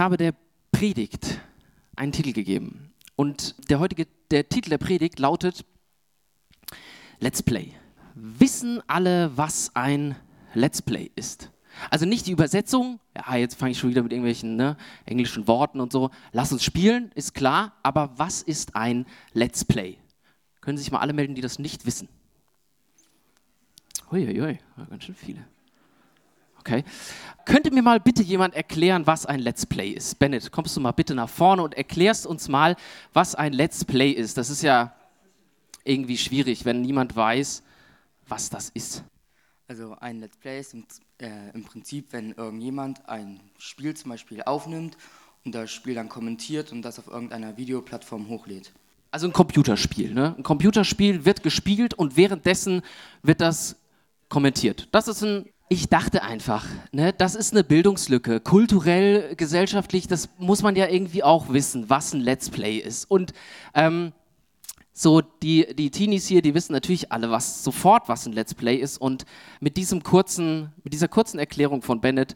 habe 0.00 0.16
der 0.16 0.34
Predigt 0.72 1.40
einen 1.94 2.10
Titel 2.10 2.32
gegeben. 2.32 2.92
Und 3.16 3.54
der 3.70 3.78
heutige 3.78 4.06
der 4.30 4.48
Titel 4.48 4.70
der 4.70 4.78
Predigt 4.78 5.18
lautet 5.18 5.66
Let's 7.18 7.42
Play. 7.42 7.74
Wissen 8.14 8.82
alle, 8.86 9.36
was 9.36 9.70
ein 9.74 10.16
Let's 10.54 10.80
Play 10.80 11.10
ist? 11.16 11.50
Also 11.90 12.06
nicht 12.06 12.26
die 12.26 12.32
Übersetzung, 12.32 12.98
ja, 13.14 13.36
jetzt 13.36 13.56
fange 13.56 13.72
ich 13.72 13.78
schon 13.78 13.90
wieder 13.90 14.02
mit 14.02 14.12
irgendwelchen 14.12 14.56
ne, 14.56 14.76
englischen 15.04 15.46
Worten 15.46 15.80
und 15.80 15.92
so. 15.92 16.10
Lass 16.32 16.50
uns 16.50 16.64
spielen, 16.64 17.12
ist 17.14 17.34
klar, 17.34 17.74
aber 17.82 18.12
was 18.16 18.42
ist 18.42 18.74
ein 18.74 19.06
Let's 19.34 19.64
Play? 19.64 19.98
Können 20.62 20.78
sich 20.78 20.90
mal 20.90 21.00
alle 21.00 21.12
melden, 21.12 21.34
die 21.34 21.42
das 21.42 21.58
nicht 21.58 21.84
wissen? 21.84 22.08
Uiuiui, 24.10 24.58
ganz 24.88 25.04
schön 25.04 25.14
viele. 25.14 25.44
Okay. 26.60 26.84
Könnte 27.46 27.70
mir 27.70 27.82
mal 27.82 28.00
bitte 28.00 28.22
jemand 28.22 28.54
erklären, 28.54 29.06
was 29.06 29.26
ein 29.26 29.40
Let's 29.40 29.64
Play 29.66 29.90
ist? 29.90 30.18
Bennett, 30.18 30.52
kommst 30.52 30.76
du 30.76 30.80
mal 30.80 30.92
bitte 30.92 31.14
nach 31.14 31.28
vorne 31.28 31.62
und 31.62 31.74
erklärst 31.74 32.26
uns 32.26 32.48
mal, 32.48 32.76
was 33.12 33.34
ein 33.34 33.52
Let's 33.52 33.84
Play 33.84 34.10
ist. 34.10 34.36
Das 34.36 34.50
ist 34.50 34.62
ja 34.62 34.94
irgendwie 35.84 36.18
schwierig, 36.18 36.66
wenn 36.66 36.82
niemand 36.82 37.16
weiß, 37.16 37.62
was 38.28 38.50
das 38.50 38.68
ist. 38.70 39.02
Also 39.68 39.96
ein 40.00 40.20
Let's 40.20 40.36
Play 40.36 40.60
ist 40.60 40.74
im, 40.74 40.84
äh, 41.18 41.50
im 41.54 41.64
Prinzip, 41.64 42.12
wenn 42.12 42.32
irgendjemand 42.32 43.08
ein 43.08 43.40
Spiel 43.58 43.94
zum 43.94 44.10
Beispiel 44.10 44.42
aufnimmt 44.42 44.98
und 45.44 45.54
das 45.54 45.70
Spiel 45.70 45.94
dann 45.94 46.10
kommentiert 46.10 46.72
und 46.72 46.82
das 46.82 46.98
auf 46.98 47.06
irgendeiner 47.06 47.56
Videoplattform 47.56 48.28
hochlädt. 48.28 48.72
Also 49.10 49.26
ein 49.26 49.32
Computerspiel. 49.32 50.12
Ne? 50.12 50.34
Ein 50.36 50.42
Computerspiel 50.42 51.24
wird 51.24 51.42
gespielt 51.42 51.94
und 51.94 52.16
währenddessen 52.16 52.82
wird 53.22 53.40
das 53.40 53.76
kommentiert. 54.28 54.88
Das 54.92 55.08
ist 55.08 55.22
ein 55.22 55.46
ich 55.72 55.88
dachte 55.88 56.24
einfach, 56.24 56.66
ne, 56.90 57.12
das 57.12 57.36
ist 57.36 57.52
eine 57.52 57.62
Bildungslücke. 57.62 58.40
Kulturell, 58.40 59.36
gesellschaftlich, 59.36 60.08
das 60.08 60.28
muss 60.36 60.62
man 60.62 60.74
ja 60.74 60.88
irgendwie 60.88 61.22
auch 61.22 61.52
wissen, 61.52 61.88
was 61.88 62.12
ein 62.12 62.20
Let's 62.20 62.50
Play 62.50 62.78
ist. 62.78 63.08
Und 63.08 63.32
ähm, 63.74 64.12
so, 64.92 65.20
die, 65.20 65.72
die 65.76 65.92
Teenies 65.92 66.26
hier, 66.26 66.42
die 66.42 66.54
wissen 66.54 66.72
natürlich 66.72 67.12
alle 67.12 67.30
was, 67.30 67.62
sofort, 67.62 68.08
was 68.08 68.26
ein 68.26 68.32
Let's 68.32 68.52
Play 68.52 68.74
ist. 68.74 69.00
Und 69.00 69.26
mit, 69.60 69.76
diesem 69.76 70.02
kurzen, 70.02 70.72
mit 70.82 70.92
dieser 70.92 71.06
kurzen 71.06 71.38
Erklärung 71.38 71.82
von 71.82 72.00
Bennett 72.00 72.34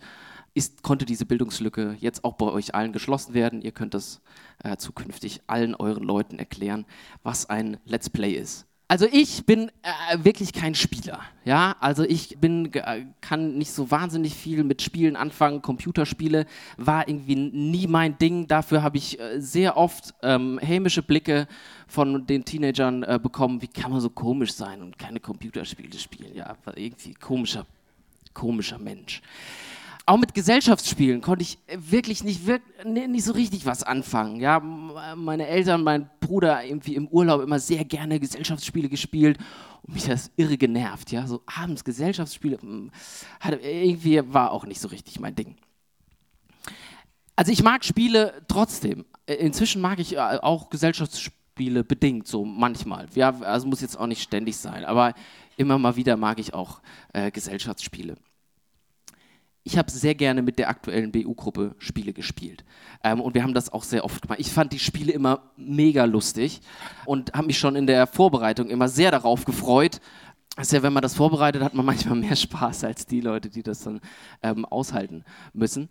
ist, 0.55 0.85
konnte 0.85 1.05
diese 1.05 1.27
Bildungslücke 1.27 1.97
jetzt 1.99 2.23
auch 2.23 2.35
bei 2.35 2.47
euch 2.47 2.77
allen 2.77 2.93
geschlossen 2.93 3.35
werden. 3.35 3.63
Ihr 3.63 3.73
könnt 3.73 3.95
das 3.95 4.21
äh, 4.63 4.77
zukünftig 4.77 5.41
allen 5.49 5.75
euren 5.75 6.05
Leuten 6.05 6.39
erklären, 6.39 6.87
was 7.25 7.51
ein 7.51 7.79
Let's 7.85 8.11
Play 8.11 8.35
ist. 8.35 8.69
Also 8.87 9.07
ich 9.11 9.47
bin 9.47 9.71
äh, 9.83 10.19
wirklich 10.25 10.53
kein 10.53 10.75
Spieler, 10.75 11.21
ja. 11.45 11.75
Also 11.81 12.05
ich 12.05 12.39
bin 12.39 12.73
äh, 12.75 13.07
kann 13.23 13.57
nicht 13.57 13.71
so 13.71 13.91
wahnsinnig 13.91 14.35
viel 14.35 14.63
mit 14.63 14.83
Spielen 14.83 15.17
anfangen. 15.17 15.63
Computerspiele 15.63 16.45
war 16.77 17.09
irgendwie 17.09 17.35
nie 17.37 17.87
mein 17.87 18.19
Ding. 18.19 18.47
Dafür 18.47 18.83
habe 18.83 18.99
ich 18.99 19.19
äh, 19.19 19.41
sehr 19.41 19.79
oft 19.79 20.15
ähm, 20.23 20.59
hämische 20.59 21.03
Blicke 21.03 21.49
von 21.87 22.27
den 22.27 22.45
Teenagern 22.45 23.03
äh, 23.05 23.19
bekommen. 23.21 23.63
Wie 23.63 23.69
kann 23.69 23.91
man 23.91 24.01
so 24.01 24.11
komisch 24.11 24.53
sein 24.53 24.83
und 24.83 24.99
keine 24.99 25.19
Computerspiele 25.19 25.99
spielen? 25.99 26.35
Ja, 26.35 26.55
irgendwie 26.77 27.15
komischer, 27.15 27.67
komischer 28.35 28.79
Mensch 28.79 29.23
auch 30.07 30.19
mit 30.19 30.35
Gesellschaftsspielen 30.35 31.21
konnte 31.21 31.43
ich 31.43 31.59
wirklich 31.75 32.25
nicht, 32.25 32.43
nicht 32.85 33.25
so 33.25 33.33
richtig 33.33 33.65
was 33.65 33.83
anfangen. 33.83 34.41
Ja, 34.41 34.61
meine 34.61 35.47
Eltern, 35.47 35.83
mein 35.83 36.11
Bruder 36.21 36.65
irgendwie 36.65 36.95
im 36.95 37.09
Urlaub 37.09 37.41
immer 37.41 37.59
sehr 37.59 37.85
gerne 37.85 38.21
Gesellschaftsspiele 38.21 38.89
gespielt 38.89 39.39
und 39.83 39.95
mich 39.95 40.05
das 40.05 40.31
irre 40.37 40.59
genervt. 40.59 41.11
Ja, 41.11 41.27
so 41.27 41.43
abends 41.47 41.85
Gesellschaftsspiele 41.85 42.61
hm, 42.61 42.91
hatte, 43.41 43.57
irgendwie 43.57 44.21
war 44.33 44.51
auch 44.53 44.67
nicht 44.67 44.81
so 44.81 44.89
richtig 44.89 45.21
mein 45.21 45.35
Ding. 45.35 45.57
Also 47.37 47.51
ich 47.51 47.63
mag 47.63 47.85
Spiele 47.85 48.43
trotzdem. 48.47 49.07
Inzwischen 49.27 49.81
mag 49.81 49.99
ich 49.99 50.17
äh, 50.17 50.19
auch 50.19 50.69
Gesellschaftsspiele 50.69 51.83
bedingt, 51.83 52.27
so 52.27 52.45
manchmal. 52.45 53.09
Ja, 53.15 53.31
also 53.41 53.67
muss 53.67 53.81
jetzt 53.81 53.99
auch 53.99 54.07
nicht 54.07 54.23
ständig 54.23 54.59
sein, 54.59 54.85
aber 54.85 55.15
immer 55.57 55.79
mal 55.79 55.97
wieder 55.97 56.19
mag 56.19 56.39
ich 56.39 56.53
auch 56.53 56.83
äh, 57.15 57.31
Gesellschaftsspiele 57.31 58.17
ich 59.65 59.79
habe 59.79 59.91
sehr 59.91 60.15
gerne 60.15 60.43
mit 60.43 60.59
der 60.59 60.69
aktuellen 60.69 61.11
BU-Gruppe 61.11 61.75
Spiele 61.79 62.13
gespielt. 62.13 62.65
Ähm, 63.03 63.21
und 63.21 63.35
wir 63.35 63.43
haben 63.43 63.55
das 63.55 63.73
auch 63.73 63.83
sehr 63.83 64.05
oft 64.05 64.21
gemacht. 64.23 64.39
Ich 64.39 64.53
fand 64.53 64.73
die 64.73 64.79
Spiele 64.79 65.11
immer 65.13 65.51
mega 65.57 66.05
lustig 66.05 66.61
und 67.07 67.33
habe 67.33 67.47
mich 67.47 67.59
schon 67.59 67.75
in 67.75 67.87
der 67.87 68.07
Vorbereitung 68.07 68.69
immer 68.69 68.89
sehr 68.89 69.11
darauf 69.11 69.47
gefreut. 69.47 70.01
Das 70.57 70.69
ist 70.69 70.73
ja, 70.73 70.83
wenn 70.83 70.93
man 70.93 71.03
das 71.03 71.15
vorbereitet, 71.15 71.63
hat 71.63 71.75
man 71.75 71.87
manchmal 71.87 72.17
mehr 72.17 72.37
Spaß 72.37 72.85
als 72.85 73.07
die 73.07 73.23
Leute, 73.23 73.49
die 73.49 73.63
das 73.63 73.83
dann 73.83 74.01
ähm, 74.43 74.67
aushalten 74.67 75.25
müssen. 75.55 75.89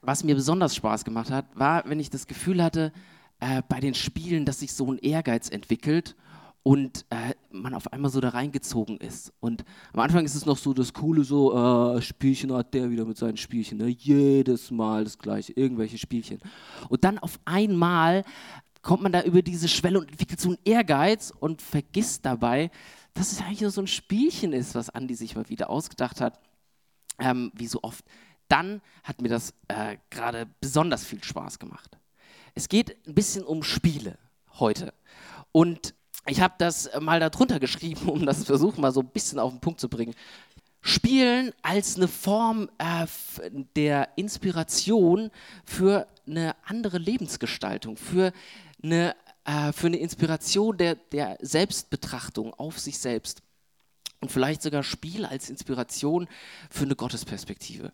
Was 0.00 0.22
mir 0.22 0.36
besonders 0.36 0.76
Spaß 0.76 1.04
gemacht 1.04 1.30
hat, 1.30 1.44
war, 1.54 1.82
wenn 1.86 1.98
ich 2.00 2.10
das 2.10 2.28
Gefühl 2.28 2.62
hatte, 2.62 2.92
äh, 3.40 3.62
bei 3.68 3.80
den 3.80 3.94
Spielen, 3.94 4.44
dass 4.44 4.60
sich 4.60 4.72
so 4.72 4.90
ein 4.92 4.98
Ehrgeiz 4.98 5.48
entwickelt 5.48 6.14
und 6.62 7.04
äh, 7.10 7.34
man 7.50 7.74
auf 7.74 7.92
einmal 7.92 8.10
so 8.10 8.20
da 8.20 8.30
reingezogen 8.30 8.98
ist. 8.98 9.32
Und 9.40 9.64
am 9.92 10.00
Anfang 10.00 10.24
ist 10.24 10.34
es 10.34 10.46
noch 10.46 10.58
so 10.58 10.74
das 10.74 10.92
coole 10.92 11.24
so, 11.24 11.54
äh, 11.96 12.02
Spielchen 12.02 12.52
hat 12.52 12.74
der 12.74 12.90
wieder 12.90 13.04
mit 13.04 13.16
seinen 13.16 13.36
Spielchen, 13.36 13.78
ne? 13.78 13.88
jedes 13.88 14.70
Mal 14.70 15.04
das 15.04 15.18
gleiche, 15.18 15.52
irgendwelche 15.52 15.98
Spielchen. 15.98 16.40
Und 16.88 17.04
dann 17.04 17.18
auf 17.18 17.38
einmal 17.44 18.24
kommt 18.82 19.02
man 19.02 19.12
da 19.12 19.22
über 19.22 19.42
diese 19.42 19.68
Schwelle 19.68 19.98
und 19.98 20.10
entwickelt 20.10 20.40
so 20.40 20.50
einen 20.50 20.58
Ehrgeiz 20.64 21.32
und 21.38 21.62
vergisst 21.62 22.24
dabei, 22.24 22.70
dass 23.14 23.32
es 23.32 23.40
eigentlich 23.40 23.62
nur 23.62 23.70
so 23.70 23.82
ein 23.82 23.86
Spielchen 23.86 24.52
ist, 24.52 24.74
was 24.74 24.90
Andi 24.90 25.14
sich 25.14 25.34
mal 25.34 25.48
wieder 25.48 25.70
ausgedacht 25.70 26.20
hat, 26.20 26.40
ähm, 27.18 27.50
wie 27.54 27.66
so 27.66 27.80
oft. 27.82 28.04
Dann 28.48 28.80
hat 29.02 29.20
mir 29.20 29.28
das 29.28 29.52
äh, 29.68 29.96
gerade 30.10 30.46
besonders 30.60 31.04
viel 31.04 31.22
Spaß 31.22 31.58
gemacht. 31.58 31.98
Es 32.54 32.68
geht 32.68 32.96
ein 33.06 33.14
bisschen 33.14 33.44
um 33.44 33.62
Spiele 33.62 34.18
heute. 34.58 34.94
Und 35.52 35.94
ich 36.26 36.40
habe 36.40 36.54
das 36.58 36.90
mal 37.00 37.20
darunter 37.20 37.60
geschrieben, 37.60 38.08
um 38.08 38.26
das 38.26 38.44
versuchen 38.44 38.80
mal 38.80 38.92
so 38.92 39.00
ein 39.00 39.08
bisschen 39.08 39.38
auf 39.38 39.52
den 39.52 39.60
Punkt 39.60 39.80
zu 39.80 39.88
bringen. 39.88 40.14
Spielen 40.80 41.52
als 41.62 41.96
eine 41.96 42.08
Form 42.08 42.70
äh, 42.78 43.06
der 43.74 44.10
Inspiration 44.16 45.30
für 45.64 46.06
eine 46.26 46.54
andere 46.64 46.98
Lebensgestaltung, 46.98 47.96
für 47.96 48.32
eine, 48.82 49.16
äh, 49.44 49.72
für 49.72 49.88
eine 49.88 49.96
Inspiration 49.96 50.76
der, 50.76 50.94
der 50.94 51.36
Selbstbetrachtung 51.40 52.54
auf 52.54 52.78
sich 52.78 52.98
selbst 52.98 53.42
und 54.20 54.32
vielleicht 54.32 54.62
sogar 54.62 54.82
Spiel 54.82 55.24
als 55.24 55.50
Inspiration 55.50 56.28
für 56.70 56.84
eine 56.84 56.96
Gottesperspektive. 56.96 57.92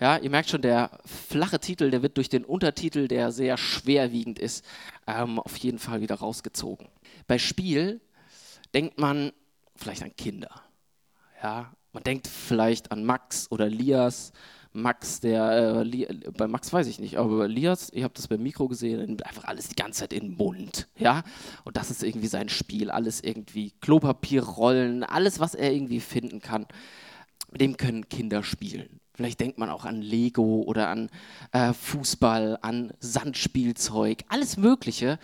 Ja, 0.00 0.16
ihr 0.16 0.30
merkt 0.30 0.50
schon, 0.50 0.62
der 0.62 0.98
flache 1.04 1.60
Titel, 1.60 1.90
der 1.90 2.02
wird 2.02 2.16
durch 2.16 2.28
den 2.28 2.44
Untertitel, 2.44 3.06
der 3.06 3.30
sehr 3.30 3.56
schwerwiegend 3.56 4.38
ist, 4.38 4.64
ähm, 5.06 5.38
auf 5.38 5.56
jeden 5.56 5.78
Fall 5.78 6.00
wieder 6.00 6.16
rausgezogen. 6.16 6.88
Bei 7.26 7.38
Spiel 7.38 8.00
denkt 8.74 8.98
man 8.98 9.32
vielleicht 9.76 10.02
an 10.02 10.14
Kinder. 10.16 10.50
Ja, 11.42 11.72
man 11.92 12.02
denkt 12.02 12.26
vielleicht 12.26 12.90
an 12.90 13.04
Max 13.04 13.50
oder 13.50 13.68
Lias. 13.68 14.32
Max, 14.76 15.20
der, 15.20 15.84
äh, 15.84 16.14
bei 16.36 16.48
Max 16.48 16.72
weiß 16.72 16.88
ich 16.88 16.98
nicht, 16.98 17.16
aber 17.16 17.38
bei 17.38 17.46
Lias, 17.46 17.90
ich 17.92 18.02
habe 18.02 18.12
das 18.14 18.26
beim 18.26 18.42
Mikro 18.42 18.66
gesehen, 18.66 19.22
einfach 19.22 19.44
alles 19.44 19.68
die 19.68 19.76
ganze 19.76 20.00
Zeit 20.00 20.12
in 20.12 20.30
den 20.30 20.36
Mund, 20.36 20.88
ja, 20.98 21.22
und 21.62 21.76
das 21.76 21.92
ist 21.92 22.02
irgendwie 22.02 22.26
sein 22.26 22.48
Spiel, 22.48 22.90
alles 22.90 23.22
irgendwie 23.22 23.70
Klopapierrollen, 23.80 25.04
alles, 25.04 25.38
was 25.38 25.54
er 25.54 25.72
irgendwie 25.72 26.00
finden 26.00 26.40
kann, 26.40 26.66
mit 27.52 27.60
dem 27.60 27.76
können 27.76 28.08
Kinder 28.08 28.42
spielen. 28.42 28.98
Vielleicht 29.14 29.38
denkt 29.38 29.58
man 29.58 29.70
auch 29.70 29.84
an 29.84 30.02
Lego 30.02 30.64
oder 30.66 30.88
an 30.88 31.08
äh, 31.52 31.72
Fußball, 31.72 32.58
an 32.60 32.92
Sandspielzeug, 32.98 34.24
alles 34.26 34.56
Mögliche 34.56 35.20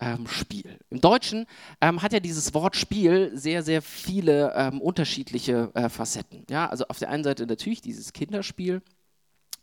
ähm, 0.00 0.26
Spiel. 0.26 0.78
Im 0.90 1.00
Deutschen 1.00 1.46
ähm, 1.80 2.02
hat 2.02 2.12
ja 2.12 2.20
dieses 2.20 2.54
Wort 2.54 2.76
Spiel 2.76 3.30
sehr, 3.34 3.62
sehr 3.62 3.82
viele 3.82 4.52
ähm, 4.54 4.80
unterschiedliche 4.80 5.70
äh, 5.74 5.88
Facetten. 5.88 6.44
Ja, 6.50 6.68
also 6.68 6.86
auf 6.88 6.98
der 6.98 7.10
einen 7.10 7.24
Seite 7.24 7.46
natürlich 7.46 7.80
dieses 7.80 8.12
Kinderspiel, 8.12 8.82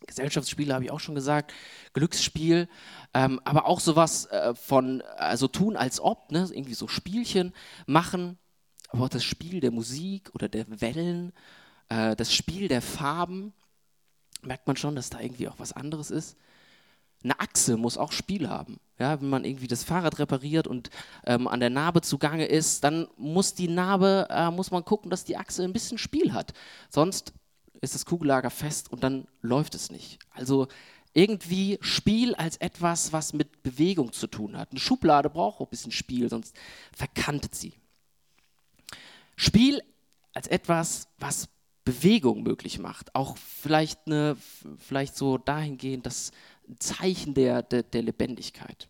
Gesellschaftsspiele 0.06 0.74
habe 0.74 0.84
ich 0.84 0.90
auch 0.90 1.00
schon 1.00 1.14
gesagt, 1.14 1.52
Glücksspiel, 1.94 2.68
ähm, 3.14 3.40
aber 3.44 3.66
auch 3.66 3.80
sowas 3.80 4.26
äh, 4.26 4.54
von, 4.54 5.02
also 5.16 5.48
tun 5.48 5.76
als 5.76 6.00
ob, 6.00 6.30
ne? 6.30 6.48
irgendwie 6.52 6.74
so 6.74 6.88
Spielchen 6.88 7.54
machen, 7.86 8.38
aber 8.88 9.04
auch 9.04 9.08
das 9.08 9.24
Spiel 9.24 9.60
der 9.60 9.70
Musik 9.70 10.30
oder 10.34 10.48
der 10.48 10.66
Wellen, 10.80 11.32
äh, 11.88 12.16
das 12.16 12.34
Spiel 12.34 12.68
der 12.68 12.82
Farben, 12.82 13.54
merkt 14.42 14.66
man 14.66 14.76
schon, 14.76 14.94
dass 14.94 15.08
da 15.08 15.20
irgendwie 15.20 15.48
auch 15.48 15.58
was 15.58 15.72
anderes 15.72 16.10
ist 16.10 16.36
eine 17.24 17.40
Achse 17.40 17.76
muss 17.76 17.98
auch 17.98 18.12
Spiel 18.12 18.48
haben. 18.48 18.78
Ja, 18.98 19.20
wenn 19.20 19.28
man 19.28 19.44
irgendwie 19.44 19.66
das 19.66 19.82
Fahrrad 19.82 20.18
repariert 20.20 20.68
und 20.68 20.90
ähm, 21.26 21.48
an 21.48 21.58
der 21.58 21.70
Narbe 21.70 22.00
zugange 22.00 22.46
ist, 22.46 22.84
dann 22.84 23.08
muss 23.16 23.54
die 23.54 23.66
Narbe, 23.66 24.28
äh, 24.30 24.50
muss 24.50 24.70
man 24.70 24.84
gucken, 24.84 25.10
dass 25.10 25.24
die 25.24 25.36
Achse 25.36 25.64
ein 25.64 25.72
bisschen 25.72 25.98
Spiel 25.98 26.32
hat. 26.32 26.52
Sonst 26.90 27.32
ist 27.80 27.94
das 27.94 28.06
Kugellager 28.06 28.50
fest 28.50 28.92
und 28.92 29.02
dann 29.02 29.26
läuft 29.42 29.74
es 29.74 29.90
nicht. 29.90 30.20
Also 30.30 30.68
irgendwie 31.12 31.78
Spiel 31.80 32.34
als 32.34 32.56
etwas, 32.58 33.12
was 33.12 33.32
mit 33.32 33.62
Bewegung 33.62 34.12
zu 34.12 34.26
tun 34.26 34.56
hat. 34.56 34.70
Eine 34.70 34.80
Schublade 34.80 35.30
braucht 35.30 35.60
auch 35.60 35.66
ein 35.66 35.70
bisschen 35.70 35.92
Spiel, 35.92 36.28
sonst 36.28 36.54
verkantet 36.96 37.54
sie. 37.54 37.74
Spiel 39.36 39.82
als 40.34 40.46
etwas, 40.46 41.08
was 41.18 41.48
Bewegung 41.84 42.42
möglich 42.42 42.78
macht. 42.78 43.14
Auch 43.14 43.36
vielleicht, 43.36 44.06
eine, 44.06 44.36
vielleicht 44.78 45.16
so 45.16 45.38
dahingehend, 45.38 46.06
dass 46.06 46.32
ein 46.68 46.78
Zeichen 46.78 47.34
der, 47.34 47.62
der, 47.62 47.82
der 47.82 48.02
Lebendigkeit. 48.02 48.88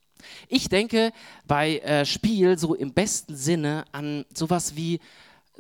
Ich 0.49 0.69
denke 0.69 1.13
bei 1.47 1.79
äh, 1.79 2.07
Spiel 2.07 2.59
so 2.59 2.75
im 2.75 2.93
besten 2.93 3.37
Sinne 3.37 3.85
an 3.93 4.25
sowas 4.35 4.77
wie 4.77 5.01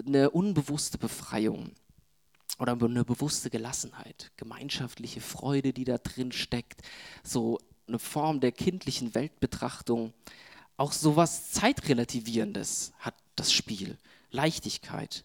eine 0.07 0.31
unbewusste 0.31 0.99
Befreiung 0.99 1.73
oder 2.59 2.73
eine 2.73 3.05
bewusste 3.05 3.51
Gelassenheit, 3.51 4.33
gemeinschaftliche 4.37 5.21
Freude, 5.21 5.73
die 5.73 5.85
da 5.85 5.99
drin 5.99 6.33
steckt, 6.33 6.83
so 7.23 7.59
eine 7.87 7.99
Form 7.99 8.41
der 8.41 8.53
kindlichen 8.53 9.15
Weltbetrachtung. 9.15 10.13
Auch 10.77 10.93
sowas 10.93 11.53
Zeitrelativierendes 11.53 12.93
hat 12.99 13.15
das 13.37 13.53
Spiel, 13.53 13.99
Leichtigkeit, 14.31 15.25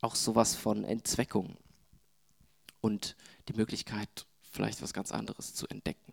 auch 0.00 0.14
sowas 0.14 0.54
von 0.54 0.84
Entzweckung 0.84 1.56
und 2.80 3.16
die 3.48 3.54
Möglichkeit, 3.54 4.26
vielleicht 4.40 4.82
was 4.82 4.92
ganz 4.92 5.12
anderes 5.12 5.54
zu 5.54 5.66
entdecken. 5.68 6.11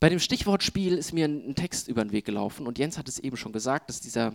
Bei 0.00 0.08
dem 0.08 0.20
Stichwortspiel 0.20 0.96
ist 0.96 1.12
mir 1.12 1.26
ein 1.26 1.56
Text 1.56 1.88
über 1.88 2.04
den 2.04 2.12
Weg 2.12 2.24
gelaufen 2.24 2.66
und 2.66 2.78
Jens 2.78 2.98
hat 2.98 3.08
es 3.08 3.18
eben 3.18 3.36
schon 3.36 3.52
gesagt, 3.52 3.88
dass 3.88 4.00
dieser 4.00 4.34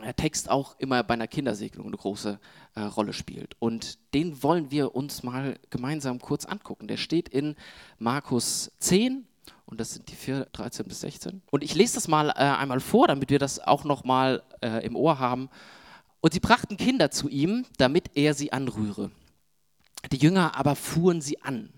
äh, 0.00 0.14
Text 0.14 0.48
auch 0.48 0.78
immer 0.78 1.02
bei 1.02 1.12
einer 1.12 1.28
Kindersegnung 1.28 1.88
eine 1.88 1.96
große 1.96 2.40
äh, 2.74 2.80
Rolle 2.80 3.12
spielt. 3.12 3.54
Und 3.58 3.98
den 4.14 4.42
wollen 4.42 4.70
wir 4.70 4.94
uns 4.94 5.22
mal 5.22 5.58
gemeinsam 5.68 6.20
kurz 6.20 6.46
angucken. 6.46 6.88
Der 6.88 6.96
steht 6.96 7.28
in 7.28 7.54
Markus 7.98 8.72
10 8.78 9.26
und 9.66 9.78
das 9.78 9.92
sind 9.92 10.10
die 10.10 10.14
4, 10.14 10.46
13 10.52 10.86
bis 10.86 11.00
16. 11.00 11.42
Und 11.50 11.62
ich 11.62 11.74
lese 11.74 11.96
das 11.96 12.08
mal 12.08 12.30
äh, 12.30 12.32
einmal 12.32 12.80
vor, 12.80 13.08
damit 13.08 13.28
wir 13.28 13.38
das 13.38 13.58
auch 13.58 13.84
noch 13.84 14.04
mal 14.04 14.42
äh, 14.62 14.86
im 14.86 14.96
Ohr 14.96 15.18
haben. 15.18 15.50
Und 16.20 16.32
sie 16.32 16.40
brachten 16.40 16.78
Kinder 16.78 17.10
zu 17.10 17.28
ihm, 17.28 17.66
damit 17.76 18.12
er 18.14 18.32
sie 18.32 18.54
anrühre. 18.54 19.10
Die 20.10 20.16
Jünger 20.16 20.56
aber 20.56 20.76
fuhren 20.76 21.20
sie 21.20 21.42
an. 21.42 21.68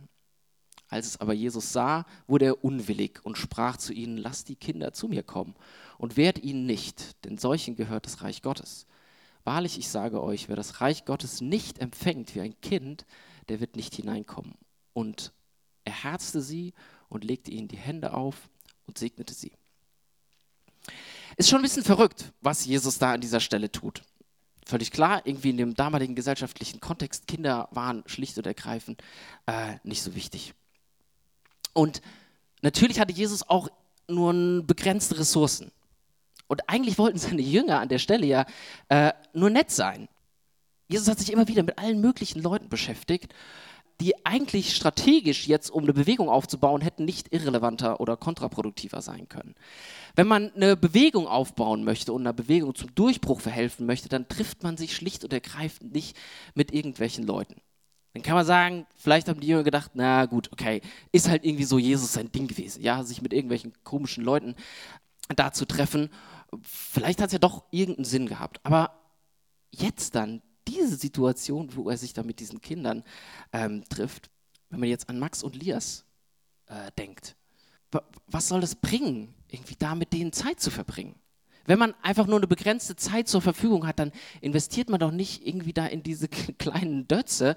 Als 0.94 1.08
es 1.08 1.20
aber 1.20 1.32
Jesus 1.32 1.72
sah, 1.72 2.06
wurde 2.28 2.44
er 2.44 2.64
unwillig 2.64 3.18
und 3.24 3.36
sprach 3.36 3.78
zu 3.78 3.92
ihnen, 3.92 4.16
lasst 4.16 4.48
die 4.48 4.54
Kinder 4.54 4.92
zu 4.92 5.08
mir 5.08 5.24
kommen 5.24 5.56
und 5.98 6.16
wehrt 6.16 6.38
ihnen 6.38 6.66
nicht, 6.66 7.24
denn 7.24 7.36
solchen 7.36 7.74
gehört 7.74 8.06
das 8.06 8.22
Reich 8.22 8.42
Gottes. 8.42 8.86
Wahrlich, 9.42 9.76
ich 9.76 9.88
sage 9.88 10.22
euch, 10.22 10.48
wer 10.48 10.54
das 10.54 10.80
Reich 10.80 11.04
Gottes 11.04 11.40
nicht 11.40 11.80
empfängt 11.80 12.36
wie 12.36 12.42
ein 12.42 12.60
Kind, 12.60 13.06
der 13.48 13.58
wird 13.58 13.74
nicht 13.74 13.92
hineinkommen. 13.96 14.54
Und 14.92 15.32
er 15.82 16.04
herzte 16.04 16.40
sie 16.40 16.74
und 17.08 17.24
legte 17.24 17.50
ihnen 17.50 17.66
die 17.66 17.76
Hände 17.76 18.14
auf 18.14 18.48
und 18.86 18.96
segnete 18.96 19.34
sie. 19.34 19.50
Ist 21.36 21.50
schon 21.50 21.58
ein 21.58 21.62
bisschen 21.62 21.82
verrückt, 21.82 22.32
was 22.40 22.66
Jesus 22.66 23.00
da 23.00 23.14
an 23.14 23.20
dieser 23.20 23.40
Stelle 23.40 23.72
tut. 23.72 24.04
Völlig 24.64 24.92
klar, 24.92 25.22
irgendwie 25.24 25.50
in 25.50 25.56
dem 25.56 25.74
damaligen 25.74 26.14
gesellschaftlichen 26.14 26.78
Kontext, 26.78 27.26
Kinder 27.26 27.68
waren 27.72 28.04
schlicht 28.06 28.38
und 28.38 28.46
ergreifend 28.46 29.02
äh, 29.46 29.78
nicht 29.82 30.00
so 30.00 30.14
wichtig. 30.14 30.54
Und 31.74 32.00
natürlich 32.62 32.98
hatte 32.98 33.12
Jesus 33.12 33.46
auch 33.46 33.68
nur 34.08 34.62
begrenzte 34.66 35.18
Ressourcen. 35.18 35.70
Und 36.46 36.68
eigentlich 36.68 36.98
wollten 36.98 37.18
seine 37.18 37.42
Jünger 37.42 37.80
an 37.80 37.88
der 37.88 37.98
Stelle 37.98 38.26
ja 38.26 38.46
äh, 38.88 39.12
nur 39.34 39.50
nett 39.50 39.70
sein. 39.70 40.08
Jesus 40.88 41.08
hat 41.08 41.18
sich 41.18 41.32
immer 41.32 41.48
wieder 41.48 41.62
mit 41.62 41.78
allen 41.78 42.00
möglichen 42.00 42.42
Leuten 42.42 42.68
beschäftigt, 42.68 43.34
die 44.00 44.26
eigentlich 44.26 44.74
strategisch 44.74 45.46
jetzt, 45.46 45.70
um 45.70 45.84
eine 45.84 45.92
Bewegung 45.92 46.28
aufzubauen, 46.28 46.80
hätten 46.80 47.04
nicht 47.04 47.32
irrelevanter 47.32 48.00
oder 48.00 48.16
kontraproduktiver 48.16 49.00
sein 49.00 49.28
können. 49.28 49.54
Wenn 50.16 50.26
man 50.26 50.52
eine 50.54 50.76
Bewegung 50.76 51.26
aufbauen 51.26 51.84
möchte 51.84 52.12
und 52.12 52.22
einer 52.22 52.32
Bewegung 52.32 52.74
zum 52.74 52.94
Durchbruch 52.94 53.40
verhelfen 53.40 53.86
möchte, 53.86 54.08
dann 54.08 54.28
trifft 54.28 54.62
man 54.62 54.76
sich 54.76 54.96
schlicht 54.96 55.24
und 55.24 55.32
ergreifend 55.32 55.92
nicht 55.92 56.16
mit 56.54 56.72
irgendwelchen 56.72 57.24
Leuten. 57.24 57.60
Dann 58.14 58.22
kann 58.22 58.36
man 58.36 58.46
sagen, 58.46 58.86
vielleicht 58.96 59.28
haben 59.28 59.40
die 59.40 59.48
Jünger 59.48 59.64
gedacht, 59.64 59.90
na 59.94 60.24
gut, 60.26 60.50
okay, 60.52 60.80
ist 61.10 61.28
halt 61.28 61.44
irgendwie 61.44 61.64
so 61.64 61.78
Jesus 61.78 62.12
sein 62.12 62.30
Ding 62.30 62.46
gewesen, 62.46 62.80
ja, 62.80 63.02
sich 63.02 63.20
mit 63.20 63.32
irgendwelchen 63.32 63.72
komischen 63.82 64.24
Leuten 64.24 64.54
da 65.34 65.52
zu 65.52 65.66
treffen. 65.66 66.10
Vielleicht 66.62 67.20
hat 67.20 67.26
es 67.26 67.32
ja 67.32 67.40
doch 67.40 67.64
irgendeinen 67.72 68.04
Sinn 68.04 68.28
gehabt. 68.28 68.60
Aber 68.62 69.00
jetzt 69.72 70.14
dann, 70.14 70.42
diese 70.68 70.96
Situation, 70.96 71.74
wo 71.74 71.90
er 71.90 71.96
sich 71.96 72.12
da 72.12 72.22
mit 72.22 72.38
diesen 72.38 72.60
Kindern 72.60 73.02
ähm, 73.52 73.84
trifft, 73.88 74.30
wenn 74.70 74.80
man 74.80 74.88
jetzt 74.88 75.08
an 75.08 75.18
Max 75.18 75.42
und 75.42 75.56
Lias 75.56 76.04
äh, 76.66 76.92
denkt, 76.96 77.36
was 78.28 78.48
soll 78.48 78.60
das 78.60 78.74
bringen, 78.74 79.34
irgendwie 79.48 79.76
da 79.76 79.94
mit 79.94 80.12
denen 80.12 80.32
Zeit 80.32 80.60
zu 80.60 80.70
verbringen? 80.70 81.16
Wenn 81.66 81.78
man 81.78 81.94
einfach 82.02 82.26
nur 82.26 82.36
eine 82.36 82.46
begrenzte 82.46 82.96
Zeit 82.96 83.28
zur 83.28 83.40
Verfügung 83.40 83.86
hat, 83.86 83.98
dann 83.98 84.12
investiert 84.40 84.90
man 84.90 85.00
doch 85.00 85.10
nicht 85.10 85.46
irgendwie 85.46 85.72
da 85.72 85.86
in 85.86 86.02
diese 86.02 86.28
kleinen 86.58 87.08
Dötze 87.08 87.54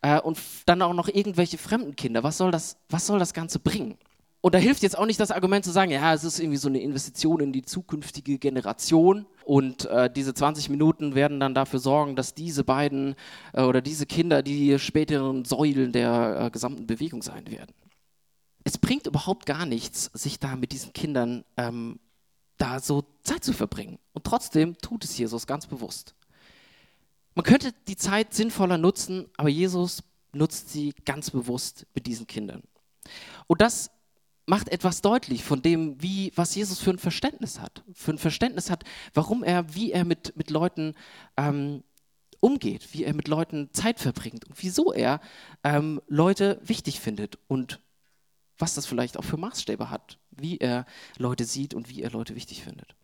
äh, 0.00 0.20
und 0.20 0.38
dann 0.66 0.82
auch 0.82 0.94
noch 0.94 1.08
irgendwelche 1.08 1.58
fremden 1.58 1.96
Kinder. 1.96 2.22
Was 2.22 2.38
soll, 2.38 2.50
das, 2.50 2.76
was 2.88 3.06
soll 3.06 3.18
das 3.18 3.34
Ganze 3.34 3.58
bringen? 3.58 3.96
Und 4.42 4.56
da 4.56 4.58
hilft 4.58 4.82
jetzt 4.82 4.98
auch 4.98 5.06
nicht 5.06 5.20
das 5.20 5.30
Argument 5.30 5.64
zu 5.64 5.70
sagen, 5.70 5.92
ja, 5.92 6.12
es 6.12 6.24
ist 6.24 6.40
irgendwie 6.40 6.58
so 6.58 6.68
eine 6.68 6.80
Investition 6.80 7.38
in 7.38 7.52
die 7.52 7.62
zukünftige 7.62 8.38
Generation 8.38 9.24
und 9.44 9.84
äh, 9.84 10.10
diese 10.12 10.34
20 10.34 10.68
Minuten 10.68 11.14
werden 11.14 11.38
dann 11.38 11.54
dafür 11.54 11.78
sorgen, 11.78 12.16
dass 12.16 12.34
diese 12.34 12.64
beiden 12.64 13.14
äh, 13.52 13.62
oder 13.62 13.80
diese 13.80 14.04
Kinder 14.04 14.42
die 14.42 14.80
späteren 14.80 15.44
Säulen 15.44 15.92
der 15.92 16.46
äh, 16.46 16.50
gesamten 16.50 16.88
Bewegung 16.88 17.22
sein 17.22 17.48
werden. 17.52 17.72
Es 18.64 18.78
bringt 18.78 19.06
überhaupt 19.06 19.46
gar 19.46 19.64
nichts, 19.64 20.10
sich 20.12 20.40
da 20.40 20.56
mit 20.56 20.72
diesen 20.72 20.92
Kindern 20.92 21.44
ähm, 21.56 22.00
da 22.56 22.80
so 22.80 23.04
Zeit 23.22 23.44
zu 23.44 23.52
verbringen. 23.52 23.98
Und 24.12 24.24
trotzdem 24.24 24.76
tut 24.78 25.04
es 25.04 25.16
Jesus 25.16 25.46
ganz 25.46 25.66
bewusst. 25.66 26.14
Man 27.34 27.44
könnte 27.44 27.72
die 27.88 27.96
Zeit 27.96 28.34
sinnvoller 28.34 28.78
nutzen, 28.78 29.26
aber 29.36 29.48
Jesus 29.48 30.02
nutzt 30.32 30.70
sie 30.70 30.94
ganz 31.04 31.30
bewusst 31.30 31.86
mit 31.94 32.06
diesen 32.06 32.26
Kindern. 32.26 32.62
Und 33.46 33.60
das 33.60 33.90
macht 34.46 34.68
etwas 34.68 35.00
deutlich 35.00 35.44
von 35.44 35.62
dem, 35.62 36.00
wie, 36.02 36.32
was 36.34 36.54
Jesus 36.54 36.80
für 36.80 36.90
ein 36.90 36.98
Verständnis 36.98 37.60
hat. 37.60 37.84
Für 37.94 38.12
ein 38.12 38.18
Verständnis 38.18 38.70
hat, 38.70 38.84
warum 39.14 39.42
er, 39.42 39.74
wie 39.74 39.92
er 39.92 40.04
mit, 40.04 40.36
mit 40.36 40.50
Leuten 40.50 40.94
ähm, 41.36 41.84
umgeht, 42.40 42.92
wie 42.92 43.04
er 43.04 43.14
mit 43.14 43.28
Leuten 43.28 43.72
Zeit 43.72 44.00
verbringt 44.00 44.44
und 44.46 44.62
wieso 44.62 44.92
er 44.92 45.20
ähm, 45.62 46.02
Leute 46.08 46.60
wichtig 46.62 47.00
findet 47.00 47.38
und 47.46 47.80
was 48.58 48.74
das 48.74 48.86
vielleicht 48.86 49.16
auch 49.16 49.24
für 49.24 49.36
Maßstäbe 49.36 49.90
hat, 49.90 50.18
wie 50.36 50.58
er 50.58 50.86
Leute 51.18 51.44
sieht 51.44 51.74
und 51.74 51.88
wie 51.88 52.02
er 52.02 52.10
Leute 52.10 52.34
wichtig 52.34 52.62
findet. 52.62 52.94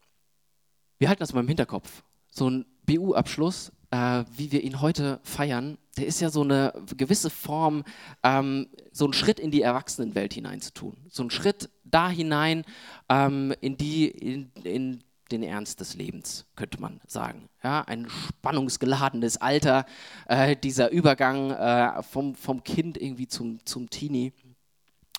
Wir 0.98 1.08
halten 1.08 1.20
das 1.20 1.32
mal 1.32 1.40
im 1.40 1.48
Hinterkopf. 1.48 2.02
So 2.30 2.48
ein 2.50 2.66
BU-Abschluss, 2.86 3.72
äh, 3.90 4.25
wie 4.36 4.52
wir 4.52 4.62
ihn 4.62 4.80
heute 4.80 5.20
feiern, 5.22 5.78
der 5.96 6.06
ist 6.06 6.20
ja 6.20 6.30
so 6.30 6.42
eine 6.42 6.72
gewisse 6.96 7.30
Form, 7.30 7.84
ähm, 8.22 8.69
so 8.92 9.06
ein 9.06 9.12
Schritt 9.12 9.40
in 9.40 9.50
die 9.50 9.62
Erwachsenenwelt 9.62 10.34
hineinzutun. 10.34 10.96
So 11.08 11.22
ein 11.22 11.30
Schritt 11.30 11.70
da 11.84 12.08
hinein 12.08 12.64
ähm, 13.08 13.54
in, 13.61 13.76
die, 13.76 14.08
in, 14.08 14.50
in 14.62 15.02
den 15.30 15.42
Ernst 15.42 15.80
des 15.80 15.94
Lebens, 15.94 16.47
könnte 16.56 16.80
man 16.80 17.00
sagen. 17.06 17.49
Ja, 17.62 17.82
ein 17.82 18.08
spannungsgeladenes 18.08 19.38
Alter, 19.38 19.85
äh, 20.26 20.56
dieser 20.56 20.90
Übergang 20.90 21.50
äh, 21.50 22.02
vom, 22.02 22.35
vom 22.35 22.62
Kind 22.64 23.00
irgendwie 23.00 23.28
zum, 23.28 23.64
zum 23.64 23.90
Teenie. 23.90 24.32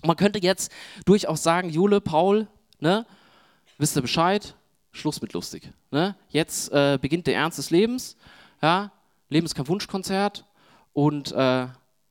Man 0.03 0.15
könnte 0.15 0.39
jetzt 0.39 0.71
durchaus 1.05 1.43
sagen, 1.43 1.69
Jule, 1.69 2.01
Paul, 2.01 2.47
ne, 2.79 3.05
wisst 3.77 3.97
ihr 3.97 4.01
Bescheid, 4.01 4.55
Schluss 4.91 5.21
mit 5.21 5.33
lustig. 5.33 5.71
Ne? 5.91 6.15
Jetzt 6.29 6.71
äh, 6.71 6.97
beginnt 6.99 7.27
der 7.27 7.35
Ernst 7.35 7.57
des 7.57 7.69
Lebens. 7.69 8.15
Ja? 8.61 8.91
Leben 9.29 9.45
ist 9.45 9.55
kein 9.55 9.67
Wunschkonzert 9.67 10.45
und 10.93 11.31
äh, 11.31 11.67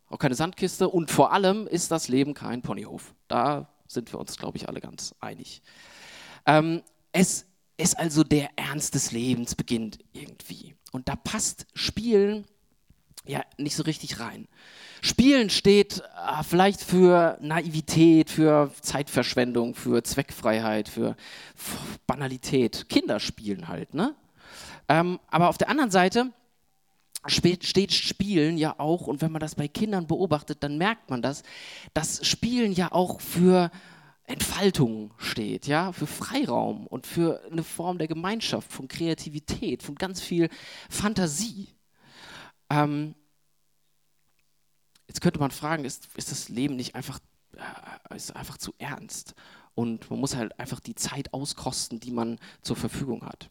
auch 0.09 0.19
keine 0.19 0.35
Sandkiste 0.35 0.89
und 0.89 1.11
vor 1.11 1.33
allem 1.33 1.67
ist 1.67 1.91
das 1.91 2.09
Leben 2.09 2.35
kein 2.35 2.63
Ponyhof. 2.63 3.15
Da 3.27 3.69
sind 3.87 4.13
wir 4.13 4.19
uns, 4.19 4.37
glaube 4.37 4.57
ich, 4.57 4.69
alle 4.69 4.81
ganz 4.81 5.15
einig. 5.21 5.63
Ähm, 6.47 6.83
es 7.13 7.47
ist 7.77 7.99
also 7.99 8.25
der 8.25 8.51
Ernst 8.57 8.95
des 8.95 9.13
Lebens 9.13 9.55
beginnt 9.55 9.99
irgendwie. 10.13 10.75
Und 10.93 11.09
da 11.09 11.17
passt 11.17 11.67
Spielen 11.75 12.45
ja 13.27 13.43
nicht 13.57 13.77
so 13.77 13.83
richtig 13.83 14.21
rein. 14.21 14.49
Spielen 15.01 15.51
steht 15.51 16.01
äh, 16.01 16.43
vielleicht 16.43 16.81
für 16.81 17.39
Naivität, 17.41 18.31
für 18.31 18.73
Zeitverschwendung, 18.81 19.75
für 19.75 20.03
Zweckfreiheit, 20.03 20.89
für 20.89 21.17
Banalität. 22.07 22.89
Kinder 22.89 23.21
spielen 23.21 23.69
halt, 23.69 23.95
ne? 23.95 24.15
Ähm, 24.89 25.21
aber 25.29 25.49
auf 25.49 25.59
der 25.59 25.69
anderen 25.69 25.91
Seite 25.91 26.33
steht 27.27 27.93
Spielen 27.93 28.57
ja 28.57 28.79
auch, 28.79 29.07
und 29.07 29.21
wenn 29.21 29.33
man 29.33 29.41
das 29.41 29.55
bei 29.55 29.69
Kindern 29.69 30.07
beobachtet, 30.07 30.63
dann 30.63 30.79
merkt 30.79 31.11
man 31.11 31.21
das, 31.21 31.43
dass 31.93 32.27
Spielen 32.27 32.73
ja 32.73 32.93
auch 32.93 33.21
für 33.21 33.71
Entfaltung 34.25 35.13
steht, 35.17 35.67
ja, 35.67 35.93
für 35.93 36.07
Freiraum 36.07 36.87
und 36.87 37.07
für 37.07 37.43
eine 37.51 37.63
Form 37.63 37.99
der 37.99 38.09
Gemeinschaft, 38.09 38.73
von 38.73 38.87
Kreativität, 38.89 39.83
von 39.83 39.95
ganz 39.95 40.21
viel 40.21 40.49
Fantasie. 40.89 41.69
Ähm, 42.71 43.15
jetzt 45.07 45.21
könnte 45.21 45.41
man 45.41 45.51
fragen, 45.51 45.85
ist, 45.85 46.09
ist 46.17 46.31
das 46.31 46.49
Leben 46.49 46.77
nicht 46.77 46.95
einfach, 46.95 47.19
äh, 48.11 48.17
ist 48.17 48.35
einfach 48.35 48.59
zu 48.59 48.75
ernst? 48.79 49.35
Und 49.75 50.11
man 50.11 50.19
muss 50.19 50.35
halt 50.35 50.59
einfach 50.59 50.81
die 50.81 50.95
Zeit 50.95 51.33
auskosten, 51.33 52.01
die 52.01 52.11
man 52.11 52.39
zur 52.63 52.77
Verfügung 52.77 53.25
hat. 53.25 53.49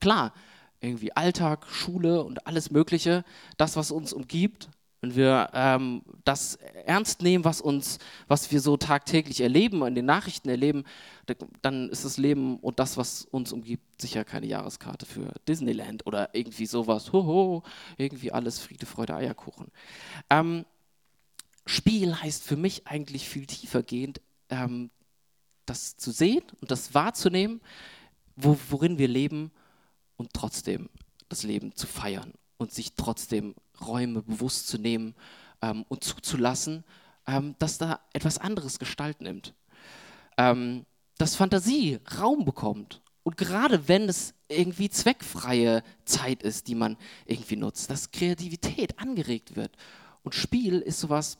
Klar, 0.00 0.32
irgendwie 0.80 1.12
Alltag, 1.12 1.66
Schule 1.68 2.22
und 2.22 2.46
alles 2.46 2.70
Mögliche, 2.70 3.24
das, 3.56 3.76
was 3.76 3.90
uns 3.90 4.12
umgibt, 4.12 4.68
wenn 5.04 5.16
wir 5.16 5.50
ähm, 5.52 6.02
das 6.24 6.56
ernst 6.86 7.20
nehmen, 7.20 7.44
was 7.44 7.60
uns, 7.60 7.98
was 8.26 8.50
wir 8.50 8.60
so 8.62 8.78
tagtäglich 8.78 9.42
erleben, 9.42 9.86
in 9.86 9.94
den 9.94 10.06
Nachrichten 10.06 10.48
erleben, 10.48 10.84
dann 11.60 11.90
ist 11.90 12.06
das 12.06 12.16
Leben 12.16 12.58
und 12.60 12.78
das, 12.78 12.96
was 12.96 13.26
uns 13.26 13.52
umgibt, 13.52 14.00
sicher 14.00 14.24
keine 14.24 14.46
Jahreskarte 14.46 15.04
für 15.04 15.34
Disneyland 15.46 16.06
oder 16.06 16.34
irgendwie 16.34 16.64
sowas. 16.64 17.12
Hoho, 17.12 17.62
irgendwie 17.98 18.32
alles 18.32 18.58
Friede, 18.60 18.86
Freude, 18.86 19.14
Eierkuchen. 19.14 19.66
Ähm, 20.30 20.64
Spiel 21.66 22.14
heißt 22.14 22.42
für 22.42 22.56
mich 22.56 22.86
eigentlich 22.86 23.28
viel 23.28 23.46
tiefergehend, 23.46 24.22
ähm, 24.48 24.90
das 25.66 25.98
zu 25.98 26.12
sehen 26.12 26.44
und 26.62 26.70
das 26.70 26.94
wahrzunehmen, 26.94 27.60
wo, 28.36 28.56
worin 28.70 28.96
wir 28.96 29.08
leben 29.08 29.50
und 30.16 30.32
trotzdem 30.32 30.88
das 31.28 31.42
Leben 31.42 31.76
zu 31.76 31.86
feiern 31.86 32.32
und 32.56 32.72
sich 32.72 32.94
trotzdem 32.94 33.54
Räume 33.80 34.22
bewusst 34.22 34.68
zu 34.68 34.78
nehmen 34.78 35.14
ähm, 35.62 35.84
und 35.88 36.04
zuzulassen, 36.04 36.84
ähm, 37.26 37.54
dass 37.58 37.78
da 37.78 38.00
etwas 38.12 38.38
anderes 38.38 38.78
Gestalt 38.78 39.20
nimmt. 39.20 39.54
Ähm, 40.36 40.84
dass 41.18 41.36
Fantasie 41.36 42.00
Raum 42.18 42.44
bekommt. 42.44 43.00
Und 43.22 43.36
gerade 43.36 43.88
wenn 43.88 44.08
es 44.08 44.34
irgendwie 44.48 44.90
zweckfreie 44.90 45.82
Zeit 46.04 46.42
ist, 46.42 46.68
die 46.68 46.74
man 46.74 46.96
irgendwie 47.24 47.56
nutzt, 47.56 47.90
dass 47.90 48.10
Kreativität 48.10 48.98
angeregt 48.98 49.56
wird. 49.56 49.76
Und 50.22 50.34
Spiel 50.34 50.80
ist 50.80 51.00
sowas, 51.00 51.38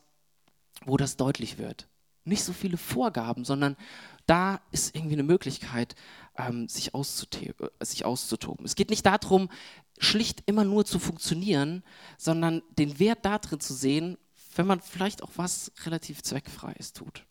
wo 0.85 0.97
das 0.97 1.17
deutlich 1.17 1.57
wird. 1.57 1.87
Nicht 2.23 2.43
so 2.43 2.53
viele 2.53 2.77
Vorgaben, 2.77 3.45
sondern 3.45 3.77
da 4.25 4.61
ist 4.71 4.95
irgendwie 4.95 5.15
eine 5.15 5.23
Möglichkeit, 5.23 5.95
ähm, 6.37 6.67
sich, 6.67 6.91
äh, 6.93 7.51
sich 7.81 8.05
auszutoben. 8.05 8.65
Es 8.65 8.75
geht 8.75 8.89
nicht 8.89 9.05
darum, 9.05 9.49
schlicht 9.97 10.43
immer 10.45 10.63
nur 10.63 10.85
zu 10.85 10.99
funktionieren, 10.99 11.83
sondern 12.17 12.61
den 12.77 12.99
Wert 12.99 13.25
darin 13.25 13.59
zu 13.59 13.73
sehen, 13.73 14.17
wenn 14.55 14.67
man 14.67 14.81
vielleicht 14.81 15.23
auch 15.23 15.31
was 15.35 15.71
relativ 15.85 16.23
Zweckfreies 16.23 16.93
tut. 16.93 17.25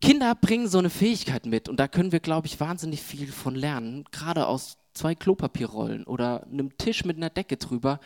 Kinder 0.00 0.34
bringen 0.34 0.68
so 0.68 0.78
eine 0.78 0.90
Fähigkeit 0.90 1.46
mit 1.46 1.68
und 1.68 1.78
da 1.80 1.88
können 1.88 2.12
wir, 2.12 2.20
glaube 2.20 2.46
ich, 2.46 2.60
wahnsinnig 2.60 3.02
viel 3.02 3.32
von 3.32 3.54
lernen, 3.54 4.04
gerade 4.10 4.46
aus 4.46 4.76
zwei 4.92 5.14
Klopapierrollen 5.14 6.04
oder 6.04 6.44
einem 6.44 6.76
Tisch 6.76 7.04
mit 7.04 7.16
einer 7.16 7.30
Decke 7.30 7.56
drüber, 7.56 8.00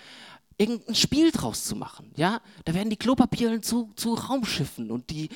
irgendein 0.58 0.94
Spiel 0.94 1.30
draus 1.30 1.64
zu 1.64 1.76
machen. 1.76 2.12
Ja? 2.16 2.42
Da 2.64 2.74
werden 2.74 2.90
die 2.90 2.96
Klopapierlen 2.96 3.62
zu, 3.62 3.92
zu 3.94 4.14
Raumschiffen 4.14 4.90
und 4.90 5.08
die, 5.10 5.30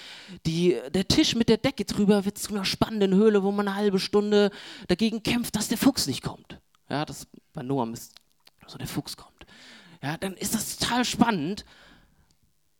die, 0.45 0.77
der 0.93 1.07
Tisch 1.07 1.37
mit 1.37 1.49
der 1.49 1.59
Decke 1.59 1.85
drüber 1.85 2.25
wird 2.25 2.39
zu 2.39 2.53
einer 2.53 2.65
spannenden 2.65 3.15
Höhle, 3.15 3.43
wo 3.43 3.53
man 3.53 3.69
eine 3.69 3.77
halbe 3.77 4.01
Stunde 4.01 4.51
dagegen 4.89 5.23
kämpft, 5.23 5.55
dass 5.57 5.69
der 5.69 5.79
Fuchs 5.79 6.07
nicht 6.09 6.23
kommt. 6.23 6.61
Ja, 6.91 7.05
das 7.05 7.27
bei 7.53 7.63
Noam 7.63 7.95
ist 7.95 8.15
so 8.67 8.79
der 8.79 8.89
Fuchs 8.89 9.17
kommt. 9.17 9.47
Ja, 10.03 10.17
dann 10.17 10.35
ist 10.35 10.55
das 10.55 10.77
total 10.77 11.05
spannend. 11.05 11.65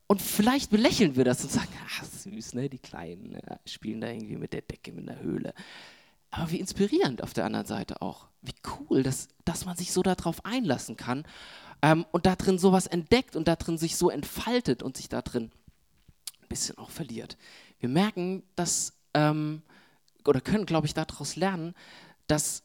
Und 0.09 0.21
vielleicht 0.21 0.71
belächeln 0.71 1.17
wir 1.17 1.25
das 1.25 1.43
und 1.43 1.53
sagen, 1.53 1.73
ach 1.87 2.05
süß, 2.05 2.55
ne, 2.55 2.69
die 2.69 2.79
Kleinen 2.79 3.33
ja, 3.33 3.59
spielen 3.65 4.01
da 4.01 4.09
irgendwie 4.09 4.37
mit 4.37 4.53
der 4.53 4.63
Decke, 4.63 4.93
mit 4.93 5.09
der 5.09 5.21
Höhle. 5.21 5.55
Aber 6.31 6.51
wie 6.51 6.61
inspirierend 6.61 7.23
auf 7.23 7.33
der 7.33 7.45
anderen 7.45 7.67
Seite 7.67 8.03
auch. 8.03 8.29
Wie 8.43 8.55
cool, 8.79 9.03
dass, 9.03 9.29
dass 9.45 9.65
man 9.65 9.77
sich 9.77 9.93
so 9.93 10.03
darauf 10.03 10.45
einlassen 10.45 10.97
kann 10.97 11.25
ähm, 11.83 12.07
und 12.13 12.27
da 12.27 12.37
drin 12.37 12.59
sowas 12.59 12.87
entdeckt 12.87 13.37
und 13.37 13.49
da 13.49 13.57
drin 13.57 13.77
sich 13.77 13.97
so 13.97 14.09
entfaltet 14.09 14.83
und 14.83 14.97
sich 14.97 15.09
da 15.09 15.21
drin 15.21 15.51
ein 16.41 16.49
bisschen 16.49 16.79
auch 16.79 16.91
verliert. 16.91 17.37
Wir 17.81 17.89
merken, 17.89 18.45
dass, 18.55 18.95
ähm, 19.15 19.63
oder 20.25 20.41
können, 20.41 20.65
glaube 20.65 20.87
ich, 20.87 20.95
daraus 20.95 21.35
lernen, 21.35 21.75
dass, 22.29 22.63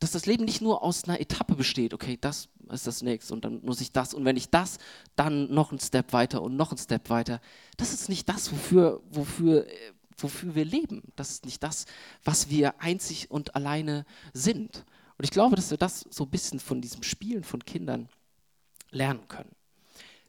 dass 0.00 0.10
das 0.10 0.26
Leben 0.26 0.44
nicht 0.44 0.60
nur 0.60 0.82
aus 0.82 1.04
einer 1.04 1.20
Etappe 1.20 1.54
besteht, 1.54 1.94
okay, 1.94 2.18
das 2.20 2.48
ist 2.70 2.86
das 2.86 3.02
nächste 3.02 3.32
und 3.32 3.44
dann 3.44 3.60
muss 3.62 3.80
ich 3.80 3.92
das 3.92 4.14
und 4.14 4.24
wenn 4.24 4.36
ich 4.36 4.50
das, 4.50 4.78
dann 5.16 5.52
noch 5.52 5.70
einen 5.70 5.80
Step 5.80 6.12
weiter 6.12 6.42
und 6.42 6.56
noch 6.56 6.70
einen 6.70 6.78
Step 6.78 7.10
weiter. 7.10 7.40
Das 7.76 7.92
ist 7.92 8.08
nicht 8.08 8.28
das, 8.28 8.50
wofür, 8.52 9.00
wofür, 9.10 9.66
wofür 10.16 10.54
wir 10.54 10.64
leben. 10.64 11.02
Das 11.16 11.30
ist 11.30 11.44
nicht 11.44 11.62
das, 11.62 11.86
was 12.24 12.48
wir 12.48 12.80
einzig 12.80 13.30
und 13.30 13.54
alleine 13.54 14.04
sind. 14.32 14.84
Und 15.20 15.24
ich 15.24 15.32
glaube, 15.32 15.54
dass 15.54 15.70
wir 15.70 15.76
das 15.76 16.06
so 16.08 16.24
ein 16.24 16.30
bisschen 16.30 16.60
von 16.60 16.80
diesem 16.80 17.02
Spielen 17.02 17.44
von 17.44 17.62
Kindern 17.62 18.08
lernen 18.90 19.28
können. 19.28 19.54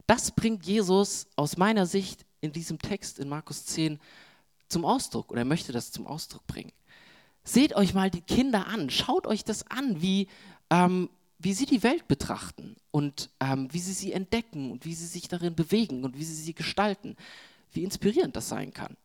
Das 0.06 0.32
bringt 0.32 0.66
Jesus 0.66 1.28
aus 1.34 1.56
meiner 1.56 1.86
Sicht 1.86 2.26
in 2.42 2.52
diesem 2.52 2.78
Text 2.78 3.18
in 3.18 3.30
Markus 3.30 3.64
10 3.64 3.98
zum 4.68 4.84
Ausdruck 4.84 5.30
oder 5.30 5.40
er 5.40 5.46
möchte 5.46 5.72
das 5.72 5.92
zum 5.92 6.06
Ausdruck 6.06 6.46
bringen. 6.46 6.72
Seht 7.42 7.74
euch 7.74 7.94
mal 7.94 8.10
die 8.10 8.20
Kinder 8.20 8.66
an, 8.66 8.90
schaut 8.90 9.26
euch 9.26 9.44
das 9.44 9.66
an, 9.70 10.02
wie, 10.02 10.28
ähm, 10.68 11.08
wie 11.38 11.54
sie 11.54 11.64
die 11.64 11.82
Welt 11.82 12.06
betrachten 12.06 12.76
und 12.90 13.30
ähm, 13.40 13.72
wie 13.72 13.80
sie 13.80 13.94
sie 13.94 14.12
entdecken 14.12 14.70
und 14.70 14.84
wie 14.84 14.92
sie 14.94 15.06
sich 15.06 15.26
darin 15.26 15.54
bewegen 15.54 16.04
und 16.04 16.18
wie 16.18 16.24
sie 16.24 16.34
sie 16.34 16.52
gestalten, 16.52 17.16
wie 17.70 17.82
inspirierend 17.82 18.36
das 18.36 18.50
sein 18.50 18.74
kann. 18.74 18.98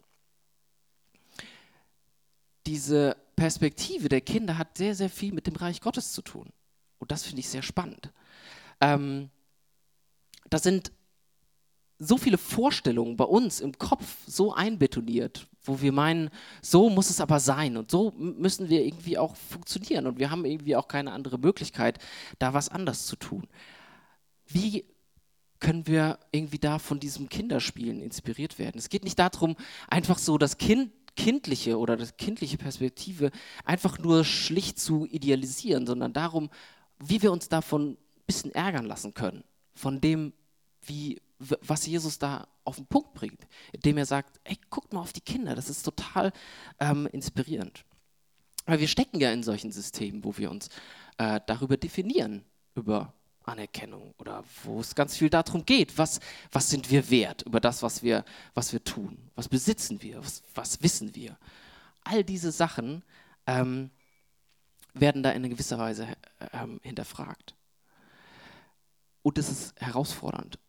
Diese 2.66 3.16
Perspektive 3.38 4.10
der 4.10 4.20
Kinder 4.22 4.58
hat 4.58 4.78
sehr, 4.78 4.96
sehr 4.96 5.10
viel 5.10 5.32
mit 5.32 5.48
dem 5.48 5.56
Reich 5.56 5.80
Gottes 5.80 6.12
zu 6.12 6.22
tun. 6.22 6.50
Und 6.98 7.12
das 7.12 7.24
finde 7.24 7.40
ich 7.40 7.48
sehr 7.48 7.62
spannend. 7.62 8.12
Ähm, 8.82 9.30
da 10.50 10.58
sind 10.58 10.92
so 12.00 12.18
viele 12.18 12.38
Vorstellungen 12.38 13.16
bei 13.16 13.26
uns 13.26 13.60
im 13.60 13.78
Kopf 13.78 14.18
so 14.26 14.54
einbetoniert, 14.54 15.48
wo 15.64 15.82
wir 15.82 15.92
meinen, 15.92 16.30
so 16.62 16.90
muss 16.90 17.10
es 17.10 17.22
aber 17.22 17.40
sein 17.40 17.78
und 17.78 17.92
so 17.92 18.12
müssen 18.18 18.70
wir 18.70 18.84
irgendwie 18.84 19.18
auch 19.18 19.36
funktionieren 19.36 20.08
und 20.08 20.20
wir 20.20 20.30
haben 20.30 20.46
irgendwie 20.46 20.76
auch 20.76 20.88
keine 20.88 21.12
andere 21.12 21.38
Möglichkeit, 21.38 22.00
da 22.40 22.54
was 22.54 22.70
anders 22.70 23.06
zu 23.06 23.16
tun. 23.16 23.48
Wie 24.46 24.86
können 25.60 25.88
wir 25.88 26.20
irgendwie 26.32 26.60
da 26.60 26.80
von 26.80 27.00
diesem 27.00 27.30
Kinderspielen 27.30 28.02
inspiriert 28.02 28.58
werden? 28.60 28.78
Es 28.78 28.90
geht 28.90 29.04
nicht 29.04 29.20
darum, 29.20 29.56
einfach 29.88 30.18
so 30.18 30.38
das 30.38 30.58
Kind 30.58 30.92
kindliche 31.18 31.78
oder 31.78 31.98
das 31.98 32.16
kindliche 32.16 32.58
Perspektive 32.58 33.32
einfach 33.66 34.00
nur 34.00 34.24
schlicht 34.24 34.80
zu 34.80 35.06
idealisieren, 35.06 35.86
sondern 35.86 36.14
darum, 36.14 36.50
wie 37.00 37.22
wir 37.22 37.34
uns 37.34 37.50
davon 37.50 37.92
ein 37.92 37.98
bisschen 38.26 38.54
ärgern 38.54 38.86
lassen 38.86 39.14
können, 39.14 39.44
von 39.74 40.00
dem, 40.00 40.32
wie, 40.82 41.22
was 41.40 41.86
Jesus 41.86 42.20
da 42.20 42.48
auf 42.64 42.78
den 42.78 42.86
Punkt 42.86 43.14
bringt, 43.14 43.48
indem 43.74 43.98
er 43.98 44.06
sagt, 44.06 44.40
ey, 44.46 44.58
guckt 44.70 44.94
mal 44.94 45.02
auf 45.02 45.14
die 45.14 45.22
Kinder, 45.22 45.56
das 45.56 45.70
ist 45.70 45.84
total 45.84 46.32
ähm, 46.80 47.08
inspirierend. 47.12 47.84
Weil 48.66 48.80
wir 48.80 48.88
stecken 48.88 49.20
ja 49.20 49.32
in 49.32 49.44
solchen 49.44 49.72
Systemen, 49.72 50.24
wo 50.24 50.38
wir 50.38 50.52
uns 50.52 50.70
äh, 51.18 51.40
darüber 51.46 51.78
definieren, 51.78 52.44
über 52.76 53.14
Anerkennung 53.48 54.14
oder 54.18 54.44
wo 54.64 54.80
es 54.80 54.96
ganz 54.96 55.18
viel 55.18 55.30
darum 55.30 55.66
geht, 55.66 55.98
was, 55.98 56.20
was 56.52 56.70
sind 56.70 56.92
wir 56.92 57.10
wert 57.10 57.44
über 57.44 57.60
das, 57.60 57.82
was 57.82 58.04
wir, 58.04 58.26
was 58.54 58.74
wir 58.74 58.84
tun, 58.84 59.18
was 59.36 59.48
besitzen 59.48 60.02
wir, 60.02 60.20
was, 60.24 60.44
was 60.54 60.82
wissen 60.82 61.16
wir. 61.16 61.38
All 62.04 62.24
diese 62.24 62.52
Sachen 62.52 63.04
ähm, 63.46 63.90
werden 64.94 65.24
da 65.24 65.32
in 65.32 65.50
gewisser 65.50 65.78
Weise 65.78 66.08
ähm, 66.54 66.80
hinterfragt. 66.84 67.56
Und 69.22 69.38
es 69.38 69.50
ist 69.50 69.82
herausfordernd. 69.82 70.60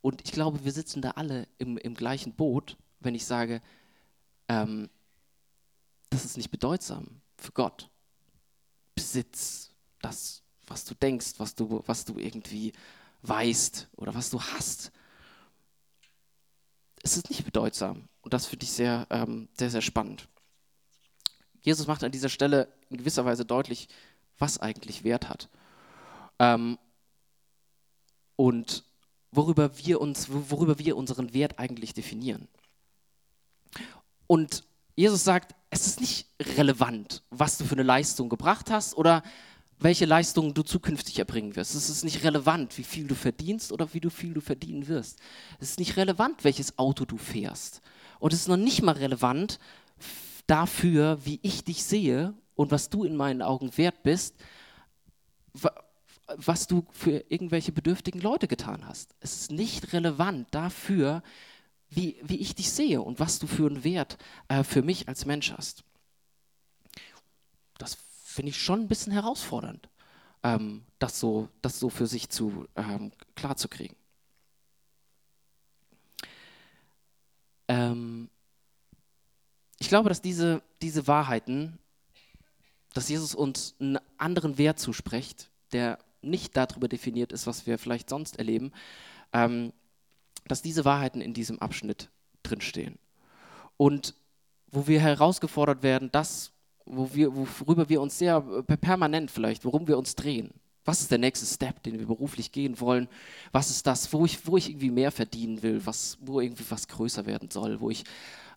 Und 0.00 0.22
ich 0.24 0.32
glaube, 0.32 0.64
wir 0.64 0.72
sitzen 0.72 1.02
da 1.02 1.12
alle 1.12 1.48
im, 1.58 1.78
im 1.78 1.94
gleichen 1.94 2.34
Boot, 2.34 2.76
wenn 3.00 3.14
ich 3.14 3.24
sage, 3.24 3.60
ähm, 4.48 4.90
das 6.10 6.24
ist 6.24 6.36
nicht 6.36 6.50
bedeutsam 6.50 7.20
für 7.36 7.52
Gott. 7.52 7.88
Besitz, 8.94 9.70
das 10.00 10.42
was 10.72 10.84
du 10.84 10.94
denkst, 10.94 11.34
was 11.36 11.54
du, 11.54 11.82
was 11.86 12.04
du 12.04 12.18
irgendwie 12.18 12.72
weißt 13.22 13.88
oder 13.96 14.14
was 14.14 14.30
du 14.30 14.40
hast. 14.40 14.90
Es 17.02 17.16
ist 17.16 17.28
nicht 17.28 17.44
bedeutsam. 17.44 18.08
Und 18.22 18.32
das 18.32 18.46
finde 18.46 18.64
ich 18.64 18.72
sehr, 18.72 19.06
ähm, 19.10 19.48
sehr, 19.58 19.70
sehr 19.70 19.82
spannend. 19.82 20.28
Jesus 21.60 21.86
macht 21.86 22.02
an 22.04 22.12
dieser 22.12 22.28
Stelle 22.28 22.72
in 22.88 22.96
gewisser 22.96 23.24
Weise 23.24 23.44
deutlich, 23.44 23.88
was 24.38 24.58
eigentlich 24.58 25.04
Wert 25.04 25.28
hat. 25.28 25.48
Ähm, 26.38 26.78
und 28.36 28.84
worüber 29.30 29.76
wir, 29.78 30.00
uns, 30.00 30.28
worüber 30.30 30.78
wir 30.78 30.96
unseren 30.96 31.34
Wert 31.34 31.58
eigentlich 31.58 31.92
definieren. 31.92 32.48
Und 34.26 34.64
Jesus 34.96 35.22
sagt, 35.22 35.54
es 35.70 35.86
ist 35.86 36.00
nicht 36.00 36.28
relevant, 36.40 37.22
was 37.30 37.58
du 37.58 37.64
für 37.64 37.74
eine 37.74 37.82
Leistung 37.82 38.28
gebracht 38.28 38.70
hast 38.70 38.96
oder 38.96 39.22
welche 39.82 40.04
Leistungen 40.04 40.54
du 40.54 40.62
zukünftig 40.62 41.18
erbringen 41.18 41.56
wirst. 41.56 41.74
Es 41.74 41.88
ist 41.88 42.04
nicht 42.04 42.24
relevant, 42.24 42.78
wie 42.78 42.84
viel 42.84 43.06
du 43.06 43.14
verdienst 43.14 43.72
oder 43.72 43.92
wie 43.94 44.00
du 44.00 44.10
viel 44.10 44.34
du 44.34 44.40
verdienen 44.40 44.88
wirst. 44.88 45.18
Es 45.60 45.70
ist 45.70 45.78
nicht 45.78 45.96
relevant, 45.96 46.44
welches 46.44 46.78
Auto 46.78 47.04
du 47.04 47.16
fährst. 47.16 47.82
Und 48.18 48.32
es 48.32 48.40
ist 48.40 48.48
noch 48.48 48.56
nicht 48.56 48.82
mal 48.82 48.92
relevant 48.92 49.58
dafür, 50.46 51.18
wie 51.24 51.40
ich 51.42 51.64
dich 51.64 51.84
sehe 51.84 52.34
und 52.54 52.70
was 52.70 52.90
du 52.90 53.04
in 53.04 53.16
meinen 53.16 53.42
Augen 53.42 53.76
wert 53.76 54.02
bist, 54.02 54.34
was 56.36 56.66
du 56.66 56.86
für 56.92 57.24
irgendwelche 57.28 57.72
bedürftigen 57.72 58.20
Leute 58.20 58.48
getan 58.48 58.86
hast. 58.86 59.14
Es 59.20 59.34
ist 59.34 59.50
nicht 59.50 59.92
relevant 59.92 60.48
dafür, 60.52 61.22
wie, 61.90 62.16
wie 62.22 62.36
ich 62.36 62.54
dich 62.54 62.70
sehe 62.70 63.02
und 63.02 63.20
was 63.20 63.38
du 63.38 63.46
für 63.46 63.66
einen 63.66 63.84
Wert 63.84 64.16
äh, 64.48 64.64
für 64.64 64.82
mich 64.82 65.08
als 65.08 65.26
Mensch 65.26 65.52
hast. 65.52 65.84
Das 67.78 67.98
finde 68.32 68.50
ich 68.50 68.62
schon 68.62 68.80
ein 68.80 68.88
bisschen 68.88 69.12
herausfordernd. 69.12 69.88
ähm, 70.42 70.82
das, 70.98 71.18
so, 71.20 71.48
das 71.60 71.78
so 71.78 71.88
für 71.88 72.06
sich 72.06 72.28
zu, 72.28 72.66
ähm, 72.76 73.12
klar 73.34 73.56
zu 73.56 73.68
kriegen. 73.68 73.96
Ähm, 77.68 78.28
ich 79.78 79.88
glaube, 79.88 80.08
dass 80.08 80.22
diese, 80.22 80.62
diese 80.80 81.06
Wahrheiten, 81.06 81.78
dass 82.94 83.08
Jesus 83.08 83.34
uns 83.34 83.74
einen 83.80 83.98
anderen 84.18 84.58
Wert 84.58 84.78
zuspricht, 84.78 85.50
der 85.72 85.98
nicht 86.20 86.56
darüber 86.56 86.88
definiert 86.88 87.32
ist, 87.32 87.46
was 87.46 87.66
wir 87.66 87.78
vielleicht 87.78 88.08
sonst 88.08 88.38
erleben, 88.38 88.72
ähm, 89.32 89.72
dass 90.46 90.62
diese 90.62 90.84
Wahrheiten 90.84 91.20
in 91.20 91.34
diesem 91.34 91.58
Abschnitt 91.60 92.10
drinstehen. 92.42 92.98
Und 93.76 94.14
wo 94.68 94.86
wir 94.86 95.00
herausgefordert 95.00 95.82
werden, 95.82 96.10
das, 96.12 96.52
wo 96.84 97.14
wir, 97.14 97.34
worüber 97.34 97.88
wir 97.88 98.00
uns 98.00 98.18
sehr 98.18 98.40
permanent 98.80 99.30
vielleicht, 99.30 99.64
worum 99.64 99.86
wir 99.86 99.98
uns 99.98 100.14
drehen. 100.14 100.50
Was 100.84 101.00
ist 101.00 101.10
der 101.10 101.18
nächste 101.18 101.46
Step, 101.46 101.82
den 101.84 101.98
wir 101.98 102.06
beruflich 102.06 102.50
gehen 102.50 102.80
wollen? 102.80 103.08
Was 103.52 103.70
ist 103.70 103.86
das, 103.86 104.12
wo 104.12 104.24
ich, 104.24 104.46
wo 104.46 104.56
ich 104.56 104.68
irgendwie 104.68 104.90
mehr 104.90 105.12
verdienen 105.12 105.62
will, 105.62 105.84
was, 105.86 106.18
wo 106.20 106.40
irgendwie 106.40 106.64
was 106.68 106.88
größer 106.88 107.24
werden 107.26 107.50
soll, 107.50 107.80
wo 107.80 107.90
ich 107.90 108.04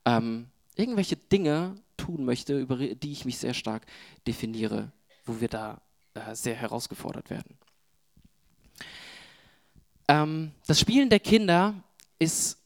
ähm, 0.06 0.48
irgendwelche 0.76 1.18
Dinge 1.18 1.76
tun 1.98 2.26
möchte, 2.26 2.60
über 2.60 2.78
die 2.78 3.12
ich 3.12 3.26
mich 3.26 3.38
sehr 3.38 3.54
stark 3.54 3.86
definiere, 4.26 4.92
wo 5.26 5.40
wir 5.40 5.48
da 5.48 5.82
äh, 6.16 6.36
sehr 6.36 6.56
herausgefordert 6.56 7.30
werden. 7.30 7.58
Ähm, 10.08 10.52
das 10.68 10.80
Spielen 10.80 11.10
der 11.10 11.20
Kinder 11.20 11.76
ist 12.20 12.58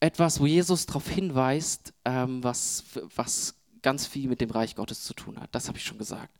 etwas, 0.00 0.40
wo 0.40 0.46
Jesus 0.46 0.86
darauf 0.86 1.08
hinweist, 1.08 1.92
ähm, 2.04 2.42
was, 2.42 2.84
was 3.14 3.54
ganz 3.82 4.06
viel 4.06 4.28
mit 4.28 4.40
dem 4.40 4.50
Reich 4.50 4.74
Gottes 4.74 5.04
zu 5.04 5.14
tun 5.14 5.40
hat. 5.40 5.54
Das 5.54 5.68
habe 5.68 5.78
ich 5.78 5.84
schon 5.84 5.98
gesagt. 5.98 6.36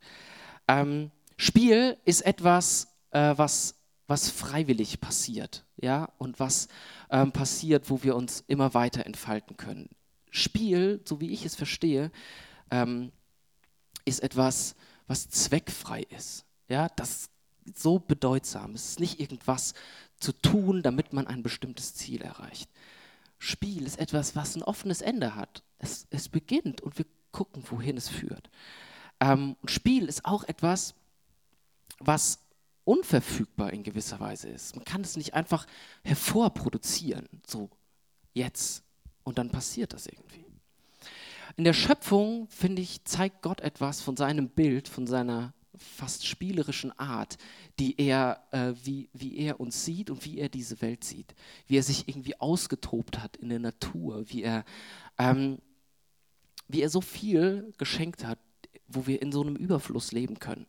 Ähm, 0.67 1.11
Spiel 1.37 1.97
ist 2.05 2.21
etwas, 2.21 2.87
äh, 3.11 3.33
was, 3.35 3.75
was 4.07 4.29
freiwillig 4.29 5.01
passiert, 5.01 5.65
ja, 5.77 6.09
und 6.17 6.39
was 6.39 6.67
ähm, 7.09 7.31
passiert, 7.31 7.89
wo 7.89 8.03
wir 8.03 8.15
uns 8.15 8.43
immer 8.47 8.73
weiter 8.73 9.05
entfalten 9.05 9.57
können. 9.57 9.89
Spiel, 10.29 11.01
so 11.05 11.19
wie 11.19 11.31
ich 11.31 11.45
es 11.45 11.55
verstehe, 11.55 12.11
ähm, 12.69 13.11
ist 14.05 14.21
etwas, 14.21 14.75
was 15.07 15.29
zweckfrei 15.29 16.03
ist. 16.03 16.45
Ja, 16.69 16.89
das 16.95 17.29
ist 17.65 17.79
so 17.79 17.99
bedeutsam. 17.99 18.75
Es 18.75 18.89
ist 18.89 18.99
nicht 18.99 19.19
irgendwas 19.19 19.73
zu 20.19 20.31
tun, 20.31 20.83
damit 20.83 21.13
man 21.13 21.27
ein 21.27 21.43
bestimmtes 21.43 21.95
Ziel 21.95 22.21
erreicht. 22.21 22.69
Spiel 23.43 23.87
ist 23.87 23.97
etwas, 23.97 24.35
was 24.35 24.55
ein 24.55 24.61
offenes 24.61 25.01
Ende 25.01 25.33
hat. 25.33 25.63
Es, 25.79 26.05
es 26.11 26.29
beginnt 26.29 26.81
und 26.81 26.99
wir 26.99 27.07
gucken, 27.31 27.63
wohin 27.71 27.97
es 27.97 28.07
führt. 28.07 28.51
Ähm, 29.19 29.55
Spiel 29.65 30.05
ist 30.05 30.25
auch 30.25 30.43
etwas, 30.43 30.93
was 31.97 32.37
unverfügbar 32.83 33.73
in 33.73 33.81
gewisser 33.81 34.19
Weise 34.19 34.47
ist. 34.47 34.75
Man 34.75 34.85
kann 34.85 35.01
es 35.01 35.17
nicht 35.17 35.33
einfach 35.33 35.65
hervorproduzieren, 36.03 37.27
so 37.47 37.71
jetzt 38.35 38.83
und 39.23 39.39
dann 39.39 39.49
passiert 39.49 39.93
das 39.93 40.05
irgendwie. 40.05 40.45
In 41.57 41.63
der 41.63 41.73
Schöpfung, 41.73 42.47
finde 42.47 42.83
ich, 42.83 43.03
zeigt 43.05 43.41
Gott 43.41 43.61
etwas 43.61 44.01
von 44.01 44.15
seinem 44.15 44.49
Bild, 44.49 44.87
von 44.87 45.07
seiner 45.07 45.51
fast 45.81 46.25
spielerischen 46.25 46.97
Art, 46.97 47.37
die 47.79 47.99
er, 47.99 48.43
äh, 48.51 48.73
wie, 48.83 49.09
wie 49.13 49.37
er 49.37 49.59
uns 49.59 49.83
sieht 49.85 50.09
und 50.09 50.23
wie 50.25 50.39
er 50.39 50.49
diese 50.49 50.81
Welt 50.81 51.03
sieht. 51.03 51.33
Wie 51.67 51.77
er 51.77 51.83
sich 51.83 52.07
irgendwie 52.07 52.39
ausgetobt 52.39 53.19
hat 53.19 53.37
in 53.37 53.49
der 53.49 53.59
Natur, 53.59 54.23
wie 54.27 54.43
er, 54.43 54.63
ähm, 55.17 55.59
wie 56.67 56.81
er 56.81 56.89
so 56.89 57.01
viel 57.01 57.73
geschenkt 57.77 58.25
hat, 58.25 58.39
wo 58.87 59.07
wir 59.07 59.21
in 59.21 59.31
so 59.31 59.41
einem 59.41 59.55
Überfluss 59.55 60.11
leben 60.11 60.39
können. 60.39 60.67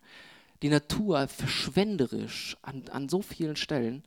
Die 0.62 0.69
Natur 0.69 1.28
verschwenderisch 1.28 2.57
an, 2.62 2.85
an 2.90 3.09
so 3.09 3.21
vielen 3.21 3.57
Stellen, 3.57 4.04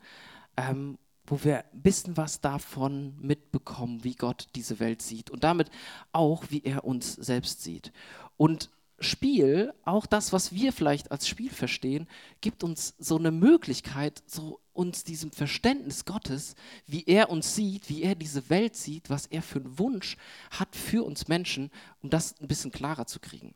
ähm, 0.57 0.97
wo 1.27 1.43
wir 1.43 1.65
ein 1.73 1.81
bisschen 1.81 2.17
was 2.17 2.39
davon 2.39 3.15
mitbekommen, 3.19 4.03
wie 4.03 4.15
Gott 4.15 4.47
diese 4.55 4.79
Welt 4.79 5.01
sieht 5.01 5.29
und 5.29 5.43
damit 5.43 5.69
auch, 6.11 6.45
wie 6.49 6.63
er 6.63 6.85
uns 6.85 7.13
selbst 7.13 7.63
sieht. 7.63 7.91
Und 8.37 8.69
Spiel, 8.99 9.73
auch 9.83 10.05
das, 10.05 10.31
was 10.31 10.53
wir 10.53 10.71
vielleicht 10.71 11.11
als 11.11 11.27
Spiel 11.27 11.49
verstehen, 11.49 12.07
gibt 12.39 12.63
uns 12.63 12.95
so 12.97 13.17
eine 13.17 13.31
Möglichkeit, 13.31 14.23
so 14.25 14.61
uns 14.71 15.03
diesem 15.03 15.31
Verständnis 15.31 16.05
Gottes, 16.05 16.55
wie 16.87 17.03
er 17.05 17.29
uns 17.29 17.55
sieht, 17.55 17.89
wie 17.89 18.03
er 18.03 18.15
diese 18.15 18.49
Welt 18.49 18.75
sieht, 18.75 19.09
was 19.09 19.25
er 19.25 19.41
für 19.41 19.59
einen 19.59 19.79
Wunsch 19.79 20.15
hat 20.51 20.75
für 20.75 21.03
uns 21.03 21.27
Menschen, 21.27 21.71
um 22.01 22.09
das 22.09 22.39
ein 22.39 22.47
bisschen 22.47 22.71
klarer 22.71 23.05
zu 23.05 23.19
kriegen. 23.19 23.53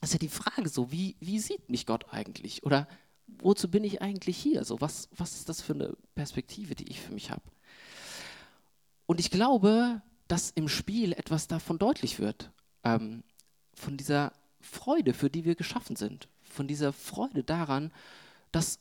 Das 0.00 0.10
ist 0.10 0.14
ja 0.14 0.18
die 0.18 0.28
Frage 0.28 0.68
so, 0.68 0.90
wie, 0.90 1.16
wie 1.20 1.38
sieht 1.38 1.68
mich 1.68 1.86
Gott 1.86 2.06
eigentlich? 2.12 2.62
Oder 2.64 2.88
wozu 3.26 3.70
bin 3.70 3.84
ich 3.84 4.00
eigentlich 4.00 4.36
hier? 4.36 4.64
So, 4.64 4.80
was, 4.80 5.08
was 5.16 5.34
ist 5.34 5.48
das 5.48 5.60
für 5.60 5.74
eine 5.74 5.96
Perspektive, 6.14 6.74
die 6.74 6.88
ich 6.88 7.00
für 7.00 7.12
mich 7.12 7.30
habe? 7.30 7.42
Und 9.06 9.20
ich 9.20 9.30
glaube, 9.30 10.02
dass 10.28 10.50
im 10.50 10.68
Spiel 10.68 11.12
etwas 11.12 11.46
davon 11.46 11.78
deutlich 11.78 12.18
wird. 12.18 12.50
Ähm, 12.84 13.22
von 13.74 13.96
dieser 13.96 14.32
Freude, 14.66 15.14
für 15.14 15.30
die 15.30 15.44
wir 15.44 15.54
geschaffen 15.54 15.96
sind. 15.96 16.28
Von 16.42 16.68
dieser 16.68 16.92
Freude 16.92 17.42
daran, 17.42 17.92
dass, 18.52 18.78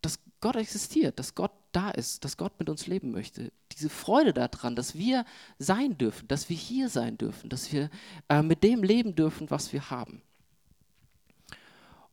dass 0.00 0.18
Gott 0.40 0.56
existiert, 0.56 1.18
dass 1.18 1.34
Gott 1.34 1.52
da 1.72 1.90
ist, 1.90 2.24
dass 2.24 2.36
Gott 2.36 2.58
mit 2.58 2.68
uns 2.68 2.86
leben 2.86 3.10
möchte. 3.10 3.52
Diese 3.72 3.88
Freude 3.88 4.32
daran, 4.32 4.76
dass 4.76 4.94
wir 4.94 5.24
sein 5.58 5.98
dürfen, 5.98 6.28
dass 6.28 6.48
wir 6.48 6.56
hier 6.56 6.88
sein 6.88 7.18
dürfen, 7.18 7.50
dass 7.50 7.72
wir 7.72 7.90
äh, 8.28 8.42
mit 8.42 8.62
dem 8.62 8.82
leben 8.82 9.14
dürfen, 9.14 9.50
was 9.50 9.72
wir 9.72 9.90
haben. 9.90 10.22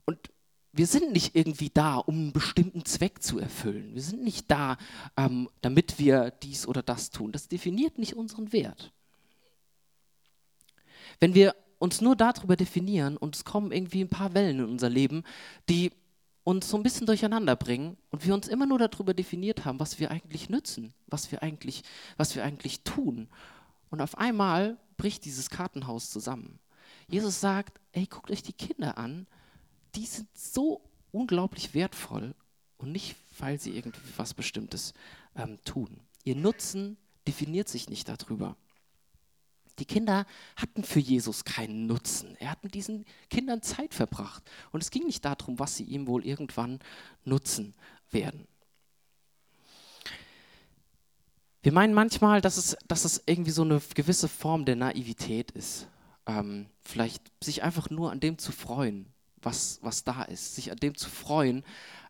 Und 0.04 0.18
wir 0.72 0.86
sind 0.86 1.12
nicht 1.12 1.36
irgendwie 1.36 1.70
da, 1.72 1.96
um 1.96 2.14
einen 2.14 2.32
bestimmten 2.32 2.84
Zweck 2.84 3.22
zu 3.22 3.38
erfüllen. 3.38 3.94
Wir 3.94 4.02
sind 4.02 4.22
nicht 4.22 4.50
da, 4.50 4.78
ähm, 5.16 5.48
damit 5.60 5.98
wir 5.98 6.30
dies 6.30 6.66
oder 6.66 6.82
das 6.82 7.10
tun. 7.10 7.30
Das 7.30 7.48
definiert 7.48 7.98
nicht 7.98 8.14
unseren 8.14 8.52
Wert. 8.52 8.90
Wenn 11.20 11.34
wir 11.34 11.54
uns 11.82 12.00
nur 12.00 12.14
darüber 12.14 12.54
definieren 12.54 13.16
und 13.16 13.34
es 13.34 13.44
kommen 13.44 13.72
irgendwie 13.72 14.02
ein 14.02 14.08
paar 14.08 14.34
Wellen 14.34 14.60
in 14.60 14.66
unser 14.66 14.88
Leben, 14.88 15.24
die 15.68 15.90
uns 16.44 16.68
so 16.70 16.76
ein 16.76 16.84
bisschen 16.84 17.08
durcheinander 17.08 17.56
bringen 17.56 17.96
und 18.10 18.24
wir 18.24 18.34
uns 18.34 18.46
immer 18.46 18.66
nur 18.66 18.78
darüber 18.78 19.14
definiert 19.14 19.64
haben, 19.64 19.80
was 19.80 19.98
wir 19.98 20.12
eigentlich 20.12 20.48
nützen, 20.48 20.94
was 21.08 21.32
wir 21.32 21.42
eigentlich, 21.42 21.82
was 22.16 22.36
wir 22.36 22.44
eigentlich 22.44 22.84
tun. 22.84 23.28
Und 23.90 24.00
auf 24.00 24.16
einmal 24.16 24.78
bricht 24.96 25.24
dieses 25.24 25.50
Kartenhaus 25.50 26.10
zusammen. 26.10 26.60
Jesus 27.08 27.40
sagt, 27.40 27.80
ey, 27.90 28.06
guckt 28.06 28.30
euch 28.30 28.44
die 28.44 28.52
Kinder 28.52 28.96
an, 28.96 29.26
die 29.96 30.06
sind 30.06 30.28
so 30.38 30.88
unglaublich 31.10 31.74
wertvoll 31.74 32.36
und 32.76 32.92
nicht, 32.92 33.16
weil 33.40 33.58
sie 33.58 33.76
irgendwie 33.76 34.00
was 34.16 34.34
Bestimmtes 34.34 34.94
ähm, 35.34 35.58
tun. 35.64 35.98
Ihr 36.22 36.36
Nutzen 36.36 36.96
definiert 37.26 37.68
sich 37.68 37.90
nicht 37.90 38.08
darüber. 38.08 38.56
Die 39.82 39.86
Kinder 39.86 40.26
hatten 40.54 40.84
für 40.84 41.00
Jesus 41.00 41.44
keinen 41.44 41.88
Nutzen. 41.88 42.36
Er 42.38 42.52
hat 42.52 42.62
mit 42.62 42.72
diesen 42.72 43.04
Kindern 43.30 43.62
Zeit 43.62 43.94
verbracht. 43.94 44.48
Und 44.70 44.80
es 44.80 44.92
ging 44.92 45.06
nicht 45.06 45.24
darum, 45.24 45.58
was 45.58 45.76
sie 45.76 45.82
ihm 45.82 46.06
wohl 46.06 46.24
irgendwann 46.24 46.78
nutzen 47.24 47.74
werden. 48.12 48.46
Wir 51.64 51.72
meinen 51.72 51.94
manchmal, 51.94 52.40
dass 52.40 52.58
es, 52.58 52.76
dass 52.86 53.04
es 53.04 53.24
irgendwie 53.26 53.50
so 53.50 53.62
eine 53.62 53.82
gewisse 53.96 54.28
Form 54.28 54.66
der 54.66 54.76
Naivität 54.76 55.50
ist. 55.50 55.88
Ähm, 56.26 56.66
vielleicht 56.84 57.32
sich 57.42 57.64
einfach 57.64 57.90
nur 57.90 58.12
an 58.12 58.20
dem 58.20 58.38
zu 58.38 58.52
freuen, 58.52 59.06
was, 59.42 59.80
was 59.82 60.04
da 60.04 60.22
ist. 60.22 60.54
Sich 60.54 60.70
an 60.70 60.78
dem 60.78 60.96
zu 60.96 61.10
freuen, 61.10 61.64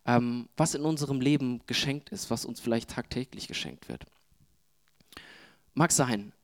ähm, 0.05 0.47
was 0.59 0.75
in 0.75 0.83
unserem 0.83 1.23
Leben 1.23 1.63
geschenkt 1.67 2.11
ist, 2.11 2.29
was 2.29 2.45
uns 2.45 2.61
vielleicht 2.61 2.91
tagtäglich 2.91 3.49
geschenkt 3.49 3.89
wird. 3.89 4.05
Mag 5.73 5.91
sein. 5.91 6.35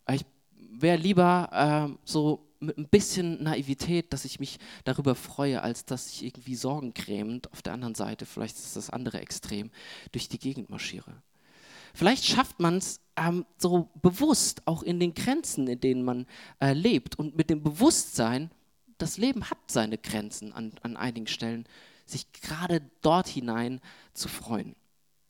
Wäre 0.71 0.99
lieber 0.99 1.49
äh, 1.91 1.99
so 2.05 2.49
mit 2.61 2.77
ein 2.77 2.89
bisschen 2.89 3.43
Naivität, 3.43 4.13
dass 4.13 4.25
ich 4.25 4.41
mich 4.41 4.59
darüber 4.85 5.15
freue, 5.15 5.63
als 5.63 5.85
dass 5.85 6.11
ich 6.11 6.25
irgendwie 6.25 6.55
sorgencremend 6.55 7.53
auf 7.53 7.63
der 7.63 7.73
anderen 7.73 7.95
Seite, 7.95 8.27
vielleicht 8.27 8.57
ist 8.57 8.77
das 8.77 8.91
andere 8.91 9.21
Extrem, 9.21 9.71
durch 10.13 10.29
die 10.29 10.39
Gegend 10.39 10.71
marschiere. 10.71 11.23
Vielleicht 11.95 12.25
schafft 12.25 12.61
man 12.61 12.77
es 12.77 13.01
ähm, 13.17 13.47
so 13.57 13.91
bewusst, 14.03 14.63
auch 14.67 14.83
in 14.83 15.01
den 15.01 15.15
Grenzen, 15.15 15.67
in 15.67 15.81
denen 15.81 16.05
man 16.05 16.27
äh, 16.61 16.73
lebt 16.73 17.19
und 17.19 17.37
mit 17.37 17.51
dem 17.51 17.63
Bewusstsein, 17.63 18.51
das 18.99 19.17
Leben 19.17 19.49
hat 19.49 19.59
seine 19.69 19.99
Grenzen 19.99 20.53
an, 20.53 20.73
an 20.83 20.97
einigen 20.97 21.27
Stellen, 21.27 21.67
sich 22.05 22.31
gerade 22.33 22.83
dort 23.03 23.29
hinein 23.29 23.81
zu 24.15 24.29
freuen. 24.29 24.75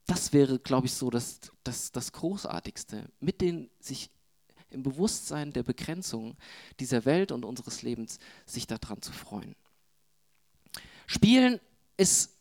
Das 0.07 0.33
wäre, 0.33 0.59
glaube 0.59 0.87
ich, 0.87 0.95
so 0.95 1.11
das, 1.11 1.41
das, 1.65 1.93
das 1.93 2.13
Großartigste, 2.13 3.11
mit 3.21 3.41
den 3.41 3.69
sich 3.79 4.11
im 4.71 4.83
Bewusstsein 4.83 5.53
der 5.53 5.63
Begrenzung 5.63 6.37
dieser 6.81 7.05
Welt 7.05 7.33
und 7.33 7.45
unseres 7.45 7.83
Lebens 7.83 8.19
sich 8.47 8.67
daran 8.67 9.03
zu 9.03 9.13
freuen. 9.13 9.55
Spielen 11.07 11.61
ist, 11.97 12.35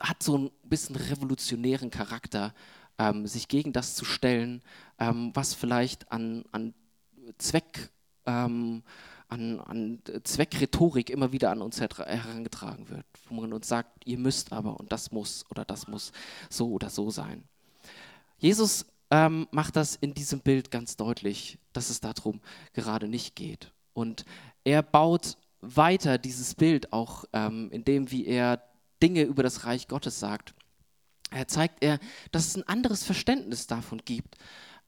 hat 0.00 0.22
so 0.22 0.36
ein 0.36 0.50
bisschen 0.64 0.96
revolutionären 0.96 1.90
Charakter, 1.90 2.54
ähm, 2.98 3.26
sich 3.26 3.48
gegen 3.48 3.72
das 3.72 3.94
zu 3.94 4.04
stellen, 4.04 4.62
ähm, 4.98 5.30
was 5.34 5.54
vielleicht 5.54 6.12
an, 6.12 6.44
an 6.52 6.74
Zweck, 7.38 7.90
ähm, 8.26 8.82
an, 9.28 9.60
an 9.60 10.02
Zweckrhetorik 10.22 11.10
immer 11.10 11.32
wieder 11.32 11.50
an 11.50 11.62
uns 11.62 11.80
herangetragen 11.80 12.88
wird, 12.90 13.06
wo 13.28 13.40
man 13.40 13.52
uns 13.52 13.66
sagt, 13.66 14.06
ihr 14.06 14.18
müsst 14.18 14.52
aber 14.52 14.78
und 14.78 14.92
das 14.92 15.10
muss 15.10 15.44
oder 15.50 15.64
das 15.64 15.88
muss 15.88 16.12
so 16.50 16.70
oder 16.70 16.90
so 16.90 17.10
sein. 17.10 17.44
Jesus 18.38 18.84
ähm, 19.14 19.46
macht 19.52 19.76
das 19.76 19.94
in 19.94 20.12
diesem 20.12 20.40
Bild 20.40 20.72
ganz 20.72 20.96
deutlich, 20.96 21.58
dass 21.72 21.88
es 21.88 22.00
darum 22.00 22.40
gerade 22.72 23.06
nicht 23.06 23.36
geht. 23.36 23.72
Und 23.92 24.24
er 24.64 24.82
baut 24.82 25.36
weiter 25.60 26.18
dieses 26.18 26.56
Bild 26.56 26.92
auch 26.92 27.24
ähm, 27.32 27.70
in 27.70 27.84
dem, 27.84 28.10
wie 28.10 28.26
er 28.26 28.60
Dinge 29.00 29.22
über 29.22 29.44
das 29.44 29.66
Reich 29.66 29.86
Gottes 29.86 30.18
sagt. 30.18 30.52
Er 31.30 31.46
zeigt 31.46 31.84
er, 31.84 32.00
dass 32.32 32.48
es 32.48 32.56
ein 32.56 32.66
anderes 32.66 33.04
Verständnis 33.04 33.68
davon 33.68 34.02
gibt, 34.04 34.34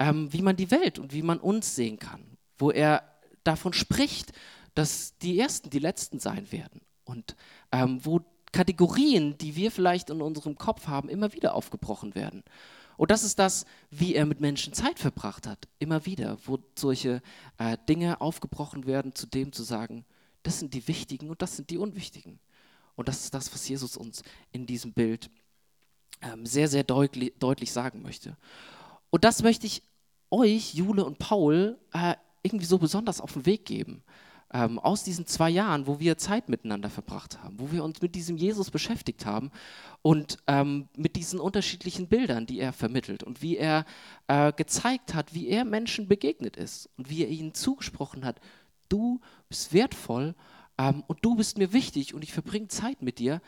ähm, 0.00 0.32
wie 0.32 0.42
man 0.42 0.56
die 0.56 0.72
Welt 0.72 0.98
und 0.98 1.12
wie 1.12 1.22
man 1.22 1.38
uns 1.38 1.76
sehen 1.76 2.00
kann, 2.00 2.36
wo 2.58 2.72
er 2.72 3.04
davon 3.44 3.72
spricht, 3.72 4.32
dass 4.74 5.16
die 5.18 5.38
Ersten 5.38 5.70
die 5.70 5.78
Letzten 5.78 6.18
sein 6.18 6.50
werden 6.50 6.80
und 7.04 7.36
ähm, 7.70 8.04
wo 8.04 8.22
Kategorien, 8.50 9.38
die 9.38 9.54
wir 9.54 9.70
vielleicht 9.70 10.10
in 10.10 10.20
unserem 10.20 10.58
Kopf 10.58 10.88
haben, 10.88 11.08
immer 11.08 11.32
wieder 11.32 11.54
aufgebrochen 11.54 12.16
werden. 12.16 12.42
Und 12.96 13.11
das 13.11 13.24
ist 13.24 13.38
das, 13.38 13.66
wie 13.90 14.14
er 14.14 14.26
mit 14.26 14.40
Menschen 14.40 14.72
Zeit 14.72 14.98
verbracht 14.98 15.46
hat, 15.46 15.68
immer 15.78 16.06
wieder, 16.06 16.38
wo 16.44 16.59
solche 16.78 17.22
äh, 17.59 17.76
Dinge 17.88 18.20
aufgebrochen 18.20 18.87
werden, 18.87 19.14
zu 19.14 19.26
dem 19.26 19.52
zu 19.52 19.62
sagen, 19.62 20.04
das 20.42 20.59
sind 20.59 20.74
die 20.74 20.87
Wichtigen 20.88 21.28
und 21.28 21.42
das 21.42 21.56
sind 21.56 21.70
die 21.70 21.78
Unwichtigen. 21.78 22.38
Und 22.94 23.09
das 23.09 23.24
ist 23.24 23.35
das, 23.35 23.52
was 23.52 23.68
Jesus 23.68 23.96
uns 23.96 24.22
in 24.52 24.66
diesem 24.66 24.92
Bild 24.92 25.30
ähm, 26.22 26.46
sehr, 26.46 26.68
sehr 26.68 26.85
deutlich, 26.85 27.35
deutlich 27.38 27.72
sagen 27.72 28.02
möchte. 28.02 28.37
Und 29.11 29.24
das 29.24 29.42
möchte 29.42 29.66
ich 29.66 29.82
euch, 30.30 30.74
Jule 30.74 31.04
und 31.04 31.18
Paul, 31.18 31.78
äh, 31.92 32.14
irgendwie 32.42 32.64
so 32.64 32.78
besonders 32.78 33.20
auf 33.20 33.32
den 33.35 33.46
Weg 33.46 33.64
geben. 33.64 34.02
Ähm, 34.52 34.78
aus 34.78 35.02
diesen 35.02 35.26
zwei 35.26 35.50
Jahren, 35.50 35.88
wo 35.88 35.98
wir 35.98 36.18
Zeit 36.18 36.48
miteinander 36.48 36.88
verbracht 36.88 37.42
haben, 37.42 37.59
wo 37.59 37.72
wir 37.72 37.82
uns 37.82 38.00
mit 38.00 38.14
diesem 38.14 38.37
Jesus 38.37 38.70
beschäftigt 38.70 39.26
haben 39.26 39.50
und 40.02 40.38
ähm, 40.46 40.88
mit 40.96 41.16
diesen 41.16 41.40
unterschiedlichen 41.40 42.06
Bildern, 42.06 42.46
die 42.46 42.61
er 42.61 42.72
vermittelt 42.72 43.24
und 43.24 43.42
wie 43.42 43.56
er 43.56 43.85
äh, 44.28 44.52
gezeigt 44.52 45.14
hat, 45.14 45.35
wie 45.35 45.48
er 45.48 45.64
Menschen 45.64 46.06
begegnet 46.06 46.56
ist 46.56 46.88
und 46.96 47.11
wie 47.11 47.24
er 47.24 47.28
ihnen 47.28 47.54
zugesprochen 47.54 48.24
hat, 48.24 48.40
du 48.88 49.20
bist 49.48 49.72
wertvoll 49.72 50.37
ähm, 50.78 51.02
und 51.09 51.24
du 51.24 51.35
bist 51.35 51.59
mir 51.59 51.72
wichtig 51.72 52.14
und 52.14 52.22
ich 52.22 52.32
verbringe 52.32 52.68
Zeit 52.68 53.02
mit 53.02 53.18
dir 53.18 53.40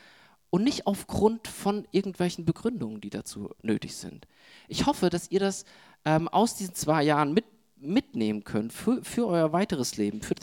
und 0.50 0.64
nicht 0.64 0.86
aufgrund 0.86 1.46
von 1.46 1.86
irgendwelchen 1.92 2.44
Begründungen, 2.44 3.00
die 3.00 3.10
dazu 3.10 3.50
nötig 3.62 3.94
sind. 3.96 4.26
Ich 4.66 4.86
hoffe, 4.86 5.10
dass 5.10 5.30
ihr 5.30 5.40
das 5.40 5.64
ähm, 6.04 6.28
aus 6.28 6.56
diesen 6.56 6.74
zwei 6.74 7.02
Jahren 7.02 7.32
mit, 7.34 7.44
mitnehmen 7.76 8.44
könnt 8.44 8.72
für, 8.72 9.04
für 9.04 9.26
euer 9.26 9.52
weiteres 9.52 9.96
Leben, 9.96 10.22
für 10.22 10.34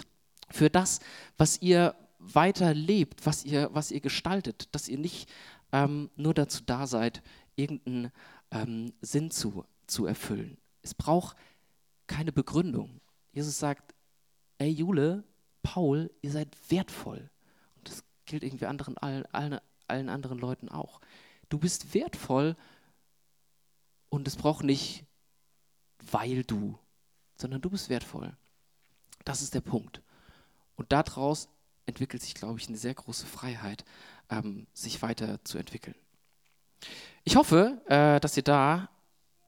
für 0.50 0.70
das, 0.70 1.00
was 1.38 1.62
ihr 1.62 1.96
weiter 2.20 2.74
lebt, 2.74 3.26
was 3.26 3.44
ihr, 3.44 3.70
was 3.74 3.92
ihr 3.92 4.02
gestaltet, 4.02 4.70
dass 4.72 4.88
ihr 4.88 4.98
nicht 4.98 5.30
ähm, 5.72 6.10
nur 6.16 6.34
dazu 6.34 6.64
da 6.66 6.88
seid, 6.88 7.22
irgendeinen 7.56 8.12
ähm, 8.52 8.94
Sinn 9.02 9.32
zu, 9.32 9.66
zu 9.88 10.06
erfüllen. 10.06 10.58
Es 10.82 10.94
braucht 10.94 11.38
keine 12.08 12.32
Begründung. 12.32 13.02
Jesus 13.32 13.60
sagt, 13.60 13.94
ey 14.58 14.70
Jule, 14.70 15.24
Paul, 15.64 16.12
ihr 16.22 16.32
seid 16.32 16.56
wertvoll. 16.70 17.30
Und 17.78 17.90
das 17.90 18.04
gilt 18.26 18.44
irgendwie 18.44 18.66
anderen, 18.66 18.98
allen, 18.98 19.26
allen, 19.34 19.60
allen 19.88 20.10
anderen 20.10 20.40
Leuten 20.40 20.70
auch. 20.70 21.02
Du 21.50 21.58
bist 21.58 21.94
wertvoll 21.94 22.56
und 24.10 24.28
es 24.28 24.36
braucht 24.36 24.64
nicht, 24.64 25.06
weil 26.12 26.44
du, 26.44 26.78
sondern 27.38 27.62
du 27.62 27.70
bist 27.70 27.90
wertvoll. 27.90 28.36
Das 29.24 29.42
ist 29.42 29.54
der 29.54 29.62
Punkt. 29.62 30.02
Und 30.76 30.92
daraus 30.92 31.50
entwickelt 31.86 32.22
sich, 32.22 32.34
glaube 32.34 32.60
ich, 32.60 32.68
eine 32.68 32.78
sehr 32.78 32.94
große 32.94 33.26
Freiheit, 33.26 33.86
ähm, 34.30 34.68
sich 34.74 35.02
weiterzuentwickeln. 35.02 35.96
Ich 37.24 37.36
hoffe, 37.36 37.82
äh, 37.88 38.20
dass 38.20 38.38
ihr 38.38 38.44
da 38.44 38.90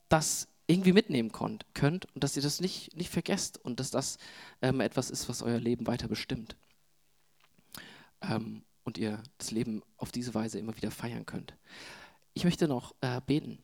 das 0.10 0.48
irgendwie 0.68 0.94
mitnehmen 0.94 1.32
konnt, 1.32 1.66
könnt 1.74 2.14
und 2.14 2.24
dass 2.24 2.36
ihr 2.36 2.42
das 2.42 2.60
nicht, 2.60 2.96
nicht 2.96 3.10
vergesst 3.10 3.58
und 3.64 3.80
dass 3.80 3.92
das 3.92 4.18
ähm, 4.62 4.82
etwas 4.82 5.10
ist, 5.10 5.30
was 5.30 5.42
euer 5.42 5.60
Leben 5.60 5.88
weiter 5.88 6.08
bestimmt. 6.08 6.56
Ähm, 8.22 8.64
und 8.84 8.98
ihr 8.98 9.22
das 9.38 9.52
Leben 9.52 9.84
auf 9.98 10.12
diese 10.12 10.34
Weise 10.34 10.60
immer 10.60 10.76
wieder 10.78 10.92
feiern 10.92 11.26
könnt. 11.26 11.54
Ich 12.34 12.46
möchte 12.46 12.68
noch 12.68 12.96
äh, 13.02 13.20
beten. 13.26 13.60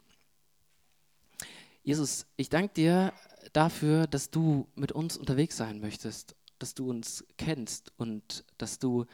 Jesus, 1.83 2.25
ich 2.37 2.49
danke 2.49 2.73
dir 2.73 3.13
dafür, 3.51 4.07
dass 4.07 4.31
du 4.31 4.67
mit 4.75 4.91
uns 4.91 5.17
unterwegs 5.17 5.57
sein 5.57 5.79
möchtest 5.79 6.35
dass 6.59 6.73
du 6.73 6.89
uns 6.89 7.25
kennst 7.37 7.91
und 7.97 8.45
dass 8.57 8.79
du 8.79 9.05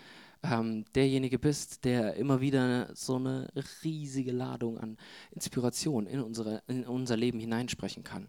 ähm, 0.43 0.85
derjenige 0.95 1.39
bist, 1.39 1.83
der 1.85 2.15
immer 2.15 2.41
wieder 2.41 2.95
so 2.95 3.15
eine 3.15 3.49
riesige 3.83 4.31
Ladung 4.31 4.77
an 4.77 4.97
Inspiration 5.31 6.05
in, 6.07 6.21
unsere, 6.21 6.63
in 6.67 6.85
unser 6.85 7.17
Leben 7.17 7.39
hineinsprechen 7.39 8.03
kann. 8.03 8.27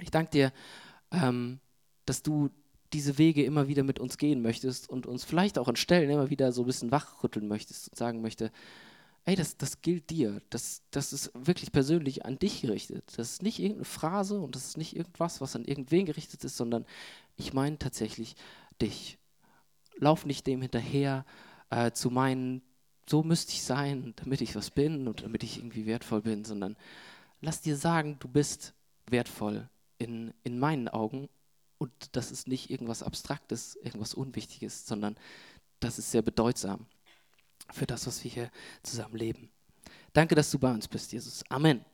Ich 0.00 0.10
danke 0.10 0.30
dir, 0.30 0.52
ähm, 1.10 1.60
dass 2.06 2.22
du 2.22 2.50
diese 2.92 3.18
Wege 3.18 3.44
immer 3.44 3.66
wieder 3.66 3.82
mit 3.82 3.98
uns 3.98 4.18
gehen 4.18 4.40
möchtest 4.40 4.88
und 4.88 5.06
uns 5.06 5.24
vielleicht 5.24 5.58
auch 5.58 5.68
an 5.68 5.76
Stellen 5.76 6.10
immer 6.10 6.30
wieder 6.30 6.52
so 6.52 6.62
ein 6.62 6.66
bisschen 6.66 6.92
wachrütteln 6.92 7.48
möchtest 7.48 7.88
und 7.88 7.98
sagen 7.98 8.22
möchte, 8.22 8.52
ey, 9.24 9.34
das, 9.34 9.56
das 9.56 9.80
gilt 9.80 10.10
dir, 10.10 10.40
das, 10.50 10.82
das 10.90 11.12
ist 11.12 11.32
wirklich 11.34 11.72
persönlich 11.72 12.24
an 12.24 12.38
dich 12.38 12.60
gerichtet. 12.60 13.04
Das 13.16 13.32
ist 13.32 13.42
nicht 13.42 13.58
irgendeine 13.58 13.86
Phrase 13.86 14.40
und 14.40 14.54
das 14.54 14.66
ist 14.66 14.76
nicht 14.76 14.94
irgendwas, 14.94 15.40
was 15.40 15.56
an 15.56 15.64
irgendwen 15.64 16.06
gerichtet 16.06 16.44
ist, 16.44 16.56
sondern 16.56 16.84
ich 17.36 17.52
meine 17.52 17.78
tatsächlich 17.78 18.36
dich. 18.80 19.18
Lauf 19.96 20.26
nicht 20.26 20.46
dem 20.46 20.62
hinterher 20.62 21.24
äh, 21.70 21.92
zu 21.92 22.10
meinen, 22.10 22.62
so 23.08 23.22
müsste 23.22 23.52
ich 23.52 23.62
sein, 23.62 24.14
damit 24.16 24.40
ich 24.40 24.56
was 24.56 24.70
bin 24.70 25.06
und 25.08 25.22
damit 25.22 25.42
ich 25.42 25.58
irgendwie 25.58 25.86
wertvoll 25.86 26.22
bin, 26.22 26.44
sondern 26.44 26.76
lass 27.40 27.60
dir 27.60 27.76
sagen, 27.76 28.16
du 28.18 28.28
bist 28.28 28.74
wertvoll 29.08 29.68
in, 29.98 30.32
in 30.42 30.58
meinen 30.58 30.88
Augen 30.88 31.28
und 31.78 31.92
das 32.12 32.32
ist 32.32 32.48
nicht 32.48 32.70
irgendwas 32.70 33.02
Abstraktes, 33.02 33.76
irgendwas 33.76 34.14
Unwichtiges, 34.14 34.86
sondern 34.86 35.16
das 35.80 35.98
ist 35.98 36.10
sehr 36.10 36.22
bedeutsam 36.22 36.86
für 37.70 37.86
das, 37.86 38.06
was 38.06 38.22
wir 38.24 38.30
hier 38.30 38.50
zusammen 38.82 39.16
leben. 39.16 39.50
Danke, 40.12 40.34
dass 40.34 40.50
du 40.50 40.58
bei 40.58 40.72
uns 40.72 40.88
bist, 40.88 41.12
Jesus. 41.12 41.42
Amen. 41.50 41.84